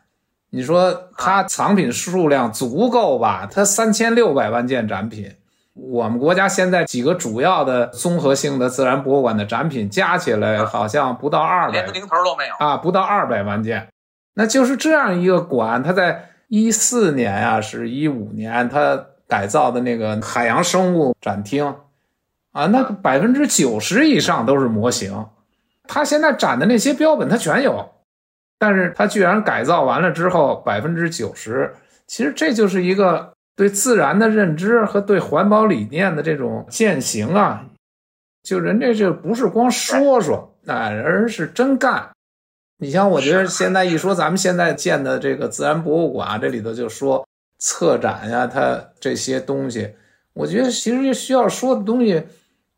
[0.50, 3.46] 你说它藏品数量足够吧？
[3.50, 5.34] 它三千六百万件展品，
[5.74, 13.88] 我们国家现在几个主要的综合性的自然博物馆的展品加起来好像不到二百，连个零头都没有啊，不到二百万件。
[14.34, 21.74] 那就是这样一个馆，它在一四年啊，是一五年，它改造的那个海洋生物展厅
[22.54, 25.26] 啊，那百分之九十以上都是模型，
[25.88, 27.90] 他现在展的那些标本他全有。
[28.56, 31.74] 但是他居然改造完了之后，百分之九十，
[32.06, 37.66] 其实这就是一个对自然的认知和对环保理念的这种践行啊！
[38.42, 42.08] 就人家这不是光说说，啊，而是真干。
[42.78, 47.26] 你像我觉得现在一说咱们现在建的这个自然博物馆，这里头就说
[47.58, 49.94] 策展呀，它这些东西，
[50.32, 52.24] 我觉得其实需要说的东西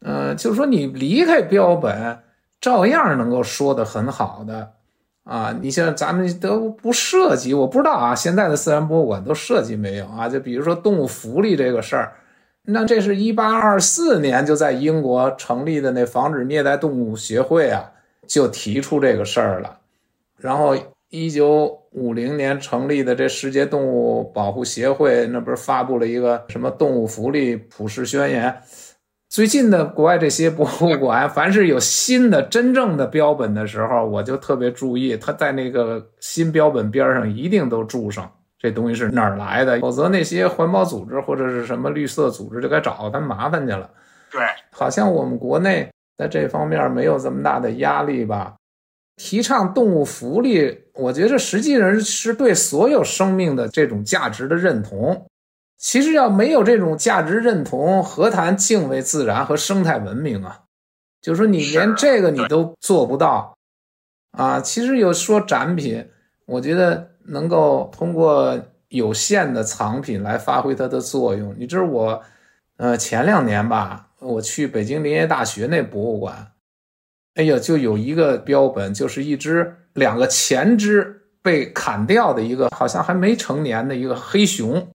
[0.00, 2.18] 嗯，就是说你离开标本，
[2.60, 4.72] 照样能够说得很好的
[5.24, 5.56] 啊。
[5.60, 10.28] 你像咱们都不涉及，我不知道啊，现在的自然博物馆都涉及没有啊？
[10.28, 12.12] 就比如说动物福利这个事儿，
[12.62, 17.92] 那这是一八二四年就在英国成立的那防止虐待动物协会啊，
[18.26, 19.78] 就提出这个事儿了。
[20.38, 20.76] 然后
[21.08, 28.54] 一九五零年成立的这世界动物保护协会，那不是发布了一个什么动物福利普世宣言？
[29.28, 43.90] 最近的国外这些博物馆， 凡是有新的真正的标本的时候，我就特别注意，它在那个新标本边上一定都注上这东西是哪儿来的，否则那些环保组织或者是什么绿色组织就该找他麻烦去了。
[44.30, 48.54] 对，好像我们国内在这方面没有这么大的压力吧？
[49.16, 55.26] 提倡动物福利，我觉得实际上是对所有生命的这种价值的认同。
[55.78, 60.62] 其实要没有这种价值认同，何谈敬畏自然和生态文明啊？
[61.20, 63.56] 就是说你连这个你都做不到
[64.30, 64.60] 啊！
[64.60, 66.08] 其实有说展品，
[66.46, 71.54] 我觉得能够通过有限的藏品来发挥它的作用。
[71.58, 72.22] 你知道我，
[72.76, 76.52] 呃，前两年吧，我去北京林业大学那博物馆，
[77.34, 84.88] 哎呀，就有一个标本，就是一只两个前肢被砍掉的一个，好像还没成年的一个黑熊。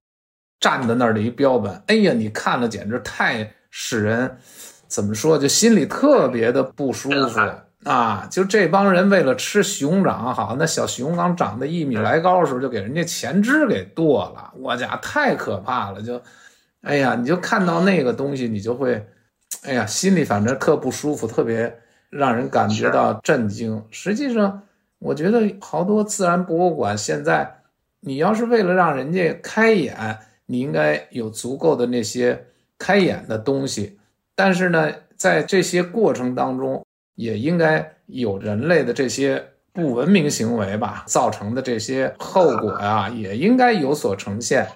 [0.62, 4.38] 站在那儿的一标本，哎呀，你看了简直太使人
[4.86, 7.40] 怎么说，就心里特别的不舒服
[7.82, 8.28] 啊！
[8.30, 16.00] 就这帮人为了吃熊掌，好，那小熊刚长得一米来高的时候，就给人家前肢给剁了，我家太可怕了！
[16.00, 16.22] 就，
[16.82, 19.04] 哎呀，你就看到那个东西，你就会，
[19.64, 21.76] 哎呀，心里反正特不舒服，特别
[22.08, 23.84] 让人感觉到震惊。
[23.90, 24.62] 实际上，
[25.00, 27.62] 我觉得好多自然博物馆现在，
[27.98, 30.18] 你要是为了让人家开眼。
[30.52, 32.48] 你应该有足够的那些
[32.78, 33.98] 开眼的东西，
[34.34, 36.84] 但是呢，在这些过程当中，
[37.14, 44.68] 也应该有人类的这些不文明行为吧造成的这些后果呀，也应该有所呈现。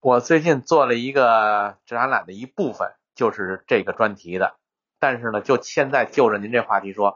[0.00, 4.54] 我最近做了一个展览的一部分，就是这个专题的，
[4.98, 7.14] 但是呢，就现在就着您这话题说，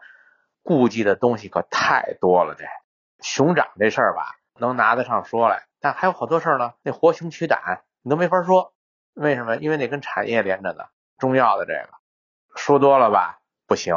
[0.62, 2.54] 顾忌的东西可太多了。
[2.54, 2.66] 这
[3.22, 5.62] 熊掌这事儿吧，能拿得上说来。
[5.82, 8.72] 但还有好多事儿呢，那活熊取胆你都没法说，
[9.14, 9.56] 为什么？
[9.56, 11.88] 因为那跟产业连着的，中药的这个
[12.54, 13.96] 说多了吧不行，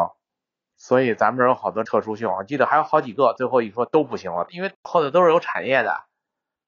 [0.75, 5.95] 所以咱们这有好多特殊性，我记得还有好几个，最后一说都不行了，因为后头都是有产业的。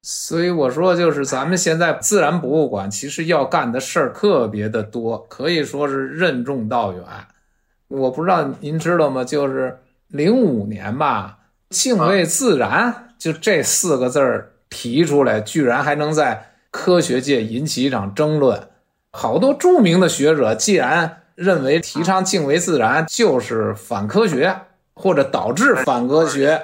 [0.03, 7.03] 所以我说，就是咱们现在自然博物馆其实要干的事儿特别的多，可以说是任重道远。
[7.87, 9.23] 我不知道您知道吗？
[9.23, 11.39] 就是零五年吧，
[11.69, 14.53] 敬畏自然就这四个字儿。
[14.69, 18.69] 提出来，居然还能在科学界引起一场争论。
[19.11, 24.55] 好多著名的学者，既然认为提倡敬畏自然就是反科学，
[24.93, 26.61] 或者导致反科学，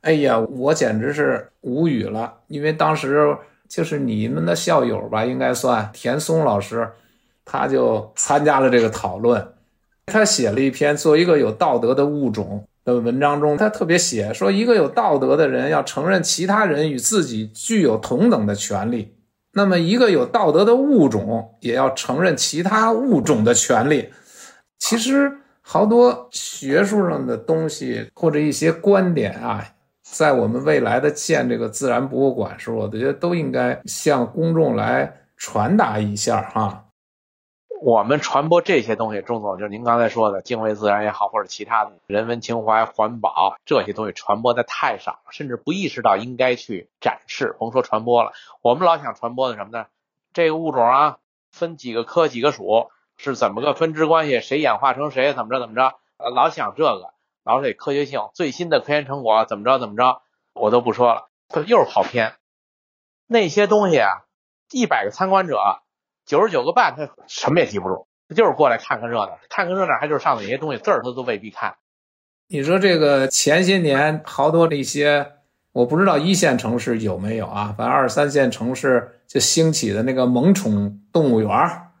[0.00, 2.34] 哎呀，我简直是无语了。
[2.48, 3.36] 因为当时
[3.68, 6.88] 就是你们的校友吧，应该算田松老师，
[7.44, 9.52] 他就参加了这个讨论。
[10.06, 12.66] 他写了一篇做一个有道德的物种。
[12.84, 19.14] 的文章中，他特别写说，一个有道德的人要承认其他人与自己具有同等的权利，
[19.52, 24.10] 那么一个有道德的物种也要承认其他物种的权利。
[24.78, 29.64] 其实，好多学术上的东西或者一些观点啊，
[30.02, 36.84] 在我们未来的建这个自然博物馆时候，我觉得都应该向公众来传达一下哈。
[37.84, 48.34] 我们传播这些东西，钟总就是您刚才说的敬畏自然也好，或者其他的人文情怀、环保这些东西传播的太少了，甚至不意识到应该去展示，甭说传播了。
[48.60, 49.86] 我们老想传播的什么呢？
[50.32, 51.18] 这个物种啊，
[51.50, 54.40] 分几个科几个属，是怎么个分支关系？
[54.40, 55.34] 谁演化成谁？
[55.34, 55.96] 怎么着怎么着？
[56.18, 57.12] 呃，老想这个，
[57.42, 60.22] 老得科学性，最新的科研成果怎么着怎么着？
[60.52, 61.30] 我都不说了，
[61.66, 62.36] 又是跑偏。
[63.26, 64.22] 那些东西啊，
[64.70, 65.58] 一百个参观者。
[66.24, 71.74] 九十九个半，他什么也记不住，他就是过来看看热闹，看看热闹，还就是上面那些东西字儿，他都未必看。
[72.48, 75.32] 你说这个前些年好多那些，
[75.72, 81.50] 我不知道一线城市有没有啊，反正二三线城市就兴起的那个萌宠动物园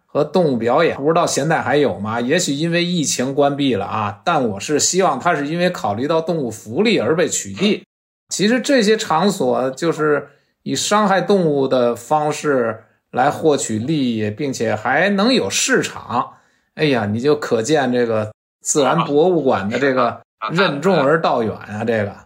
[0.06, 2.20] 和动物表演，不知道现在还有吗？
[2.20, 7.82] 也许因为疫情关闭了啊，但我是希望它是因为考虑到动物福利而被取缔。
[8.28, 10.28] 其实这些场所就是
[10.62, 12.84] 以伤害动物的方式。
[13.12, 16.34] 来获取利益，并且还能有市场，
[16.74, 18.32] 哎呀，你就可见这个
[18.62, 21.84] 自然博物馆的这个任重而道远啊！
[21.84, 22.16] 这个，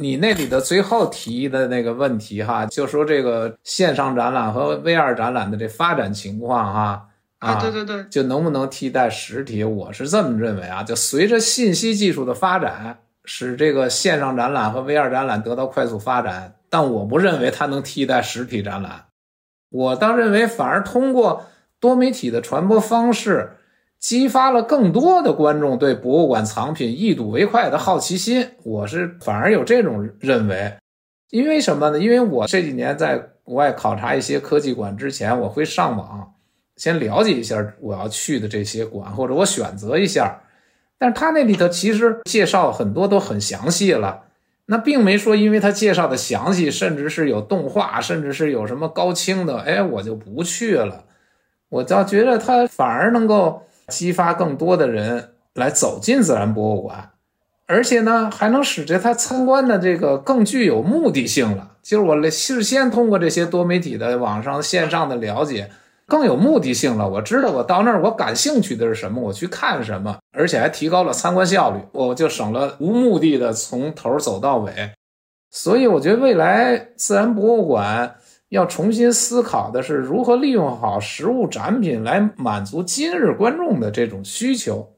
[0.00, 7.08] 你那里的最后提的那个问题哈，就说这个线上展览和 VR 展览的这发展情况哈，
[7.40, 9.62] 啊，对对对，就能不能替代实体？
[9.62, 19.04] 我是这么认为啊，就随着信息技术的发展，使这个线上展览和 VR 展览得到快速发展，但我不认为它能替代实体展览。
[19.72, 21.46] 我倒认为，反而通过
[21.80, 23.56] 多媒体的传播方式，
[23.98, 28.46] 激发了更多的观众对博物馆藏品一睹为快的好奇心。
[28.62, 30.74] 我是反而有这种认为，
[31.30, 31.98] 因为什么呢？
[31.98, 36.34] 因为我这几年在国外考察一些科技馆之前，我会上网
[36.76, 40.40] 先了解一下我要去的这些馆，或者我选择一下。
[40.98, 44.22] 但是他那里头其实介绍很多都很详细了。
[44.72, 51.04] 那并没说，因为他介绍的详细，甚至是有动画，甚至是有什么高清的，哎，我就不去了。
[51.68, 57.10] 我倒觉得他反而能够激发更多的人来走进自然博物馆，
[57.66, 61.72] 而且呢，还能使得他参观的这个更具有目的性了。
[61.82, 65.68] 就是我事先通过这些多媒体的网上线上的了解。
[66.12, 67.08] 更有目的性了。
[67.08, 74.70] 我知道我到那儿，我感兴趣的是什么，我去看什么，而且还提高了参观效率，我就省了无目的的从头走到尾。
[75.50, 78.16] 所以我觉得未来自然博物馆
[78.50, 84.92] 要重新思考的是如何利用好实物展品来满足今日观众的这种需求。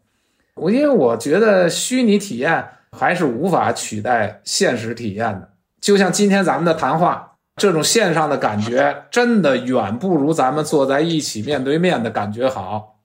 [0.57, 5.49] 我因为我觉得虚拟体验还是无法取代现实体验的，
[5.81, 7.34] 就像今天咱们的谈话。
[7.57, 12.99] 这种线上的感觉真的远不如咱们坐在一起面对面的感觉好。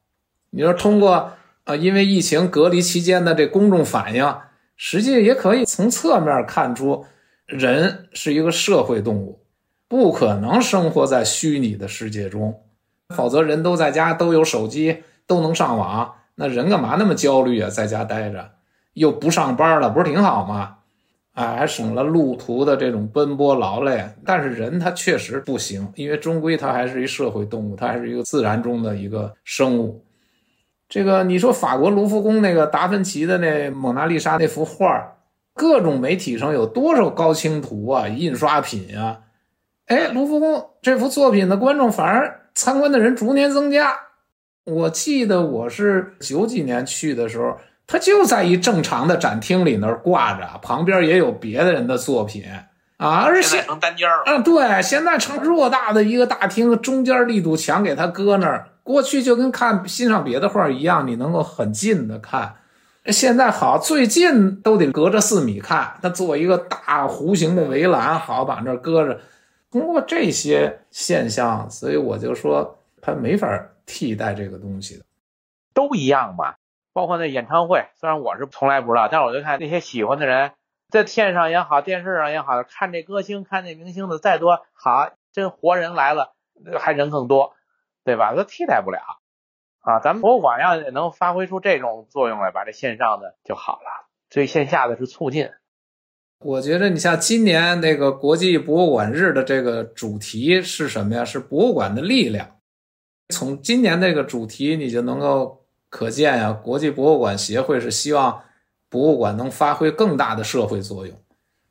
[0.50, 1.34] 你说通过
[1.66, 4.36] 呃，因为疫情隔离期间的这公众反应，
[4.76, 7.06] 实际也可以从侧面看出，
[7.46, 9.44] 人是一个社会动物，
[9.88, 12.64] 不可能生活在虚拟的世界中，
[13.10, 17.70] 否则人都在家都有手机都能上网，那人干嘛那么焦虑啊？
[17.70, 18.54] 在家待着
[18.94, 20.78] 又不上班了，不是挺好吗？
[21.34, 30.04] 啊，还省了路途的这种奔波劳累，但是人他确实不行，因为终归他还是一社会动物，他还是一个自然中的一个生物。
[30.90, 35.16] 这个你说法国卢浮宫那个达芬奇的那蒙娜丽莎那幅画，
[35.54, 39.22] 各种媒体上有多少高清图啊、印刷品啊？
[39.86, 43.96] 哎，卢浮宫这幅作品的观众反而参观的人逐年增加。
[44.66, 47.56] 我记得我是九几年去的时候。
[47.92, 52.44] 它就在一正常的展厅里那儿挂着，旁边也有别的人的作品
[52.98, 58.70] 啊，而且成单间儿啊，对，现在成偌大的一个大厅，中间立堵墙给他搁那儿。
[58.84, 62.58] 过去就跟看欣赏别的画一样，你能够很近的看。
[63.08, 69.20] 现在好，最近都得隔着四米看，他做一个大弧形的围栏，好把那儿搁着。
[69.72, 73.48] 通过这些现象，所以我就说他没法
[73.88, 75.04] 替代这个东西的，
[75.74, 76.56] 都一样吧。
[77.00, 80.52] 包括那演唱会，虽然我是从来不知道，但是我就看那些喜欢的人，
[80.90, 86.34] 在线上也好，电视上也好，看这歌星，看这明星的再多，好，真活人来了，
[86.78, 87.54] 还人更多，
[88.04, 88.36] 对吧？
[88.36, 89.00] 都替代不了
[89.80, 90.02] 啊！
[90.02, 95.50] 咱们博物馆要能发挥出这种作用来，把这线上的就好了，所以线下的是促进。
[96.40, 101.24] 我觉得你像今年那个国际博物馆日的这个主题是什么呀？
[101.24, 102.58] 是博物馆的力量。
[103.30, 105.59] 从今年这个主题，你就能够。
[105.90, 108.42] 可见呀，国际博物馆协会是希望
[108.90, 111.16] 博物馆能发挥更大的社会作用，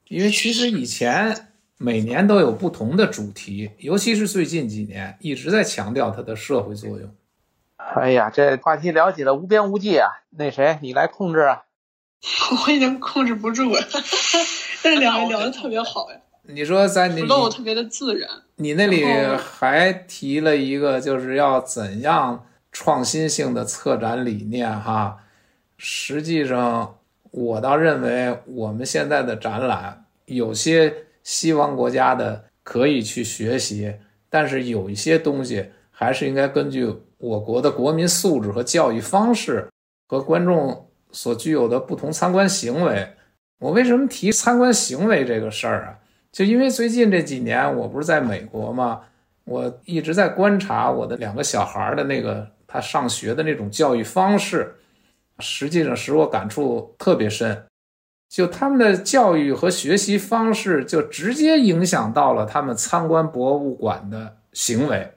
[0.09, 7.09] 因为其实以前每年都有不同的主题，尤其是最近几年一直在强调它的社会作用。
[7.77, 10.09] 哎呀，这话题聊起了无边无际啊！
[10.31, 11.63] 那谁，你来控制啊？
[12.67, 13.81] 我已经控制不住了，
[14.83, 16.19] 但是两位聊的特别好呀。
[16.43, 18.29] 你说在你，flow 特别的自然。
[18.57, 19.05] 你那里
[19.37, 22.45] 还提了一个，就是要怎样？
[22.71, 25.19] 创新性的策展理念，哈，
[25.77, 26.99] 实际上
[27.31, 33.95] 我倒认为我们现在的展览有些西方国家的可以去学习，
[34.29, 39.69] 但是有一些东西还是应该根据我国的国民素质和教育方式
[40.07, 43.09] 和观众所具有的不同参观行为。
[43.59, 45.99] 我为什么提参观行为这个事儿啊？
[46.31, 49.01] 就因为最近这几年我不是在美国吗？
[49.45, 52.49] 我一直在观察我的两个小孩的那个。
[52.69, 54.77] 他上学的那种教育方式，
[55.41, 57.65] 实际上使我感触特别深。
[58.29, 65.15] 就他们的教育和学习方式，就直接影响到了他们参观博物馆的行为。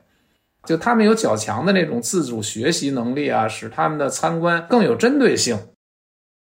[0.63, 5.59] 就他们有较强的那种自主学习能力啊，使他们的参观更有针对性。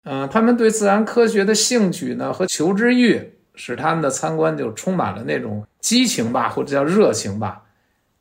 [0.04, 7.64] 嗯，他们对自然科学的兴趣呢和求知欲，使他们的参观就充满了那种激情吧，或者叫热情吧。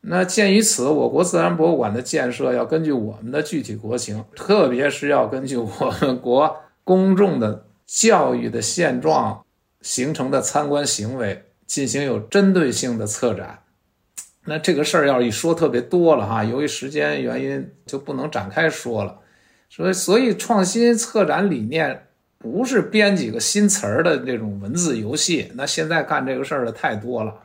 [0.02, 9.44] 那鉴于此，我国自然博物馆的建设要根据我们的具体国情，特别是要根据我们国公众的教育的现状
[9.82, 13.60] 形成的参观行为，进行有针对性的策展。
[14.46, 19.20] 那这个事儿要一说特别多了哈，由于时间原因就不能展开说了。
[19.70, 22.08] 所以，所以创新策展理念
[22.40, 25.52] 不是编几个新词儿的这种文字游戏。
[25.56, 27.36] 那现在干这个事儿的太多了，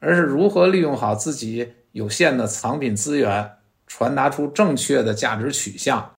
[0.00, 3.52] 而是如何利用好自己有限的藏品资源，
[3.86, 6.12] 传达出正确的价值取向。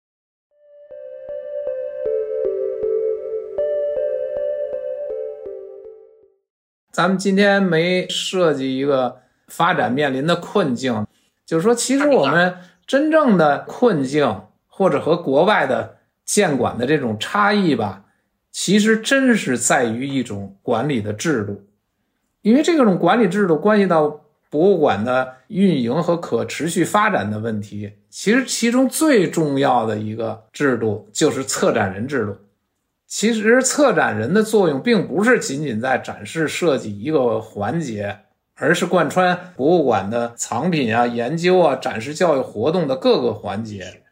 [6.92, 11.04] 咱们今天没设计一个发展面临的困境，
[11.44, 12.56] 就是说，其实我们
[12.86, 18.04] 真正的困境，或者和国外的监管的这种差异吧，
[18.52, 21.66] 其实真是在于一种管理的制度，
[22.42, 24.23] 因为这种管理制度关系到
[24.54, 27.90] 博物馆的运营和可持续发展的问题。
[28.08, 32.36] 其实其中最重要的一个制度就是策展人制度。
[33.08, 38.18] 其实策展人的作用并不是仅仅在展示设计一个环节，
[38.54, 44.02] 而是贯穿博物馆的藏品啊、研究啊、展示教育活动的各个环节。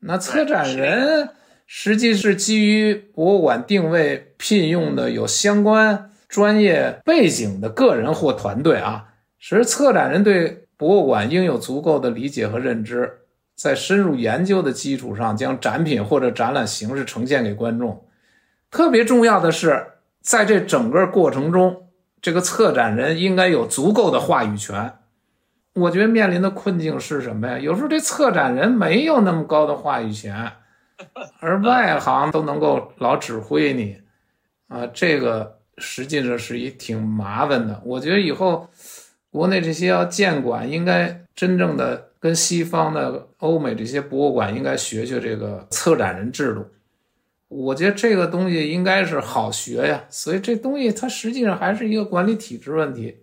[0.00, 1.30] 那策展人
[1.66, 9.07] 实际是基于博物馆定位聘用的有相关专业背景的个人或团队啊，
[9.38, 13.20] 使策展人对博物馆应有足够的理解和认知，
[13.54, 18.04] 在深入研究的基础上，将展品或者展览形式呈现给观众。
[18.70, 19.86] 特别重要的是，
[20.20, 21.88] 在这整个过程中，
[22.20, 24.92] 这个策展人应该有足够的话语权。
[25.74, 27.58] 我觉得面临的困境是什么呀？
[27.58, 30.52] 有时候这策展人没有那么高的话语权，
[31.40, 33.96] 而外行都能够老指挥你，
[34.66, 37.80] 啊，这个实际上是一挺麻烦的。
[37.84, 38.68] 我觉得以后
[39.30, 46.66] 国内这些要建馆，应该真正的跟西方的欧美这些博物馆应该学学这个策展人制度。
[47.48, 53.16] 我觉得这个东西应该是好学呀，所以这东西它实际上还是一个管理体制问题。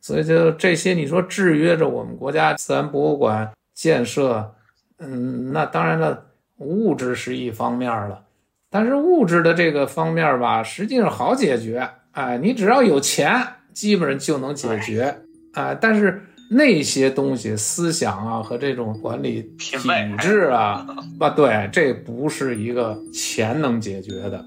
[0.00, 4.52] 所以就这些，你说制约着我们国家自然博物馆建设，
[4.98, 6.26] 嗯，那当然了，
[6.56, 8.24] 物质是一方面了，
[8.68, 13.30] 但是物质的这个方面吧，实际上好解决，哎，你只要有钱，
[13.72, 16.22] 基本上就能解决，啊，但是。
[16.54, 19.80] 那些东西、思想啊和这种管理品
[20.18, 20.86] 质啊，
[21.18, 24.44] 啊，对，这不是一个钱能解决的，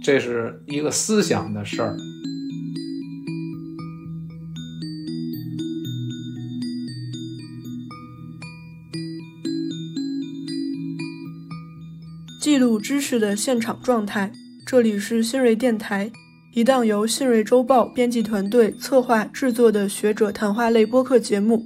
[0.00, 1.96] 这是一个思想的事儿。
[12.40, 14.30] 记录知识的现场状态，
[14.64, 16.12] 这里是新锐电台。
[16.58, 21.64] 一档由信瑞周报编辑团队策划制作的学者谈话类播客节目，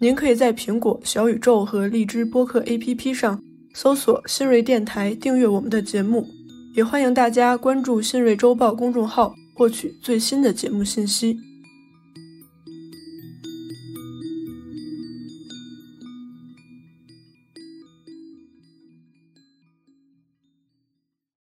[0.00, 3.38] 您可以在苹果、小宇宙和荔枝播客 APP 上
[3.74, 6.26] 搜索“新锐电台”，订阅我们的节目。
[6.74, 11.36] 也欢迎大家关注信瑞周报公众号，获取最新的节目信息。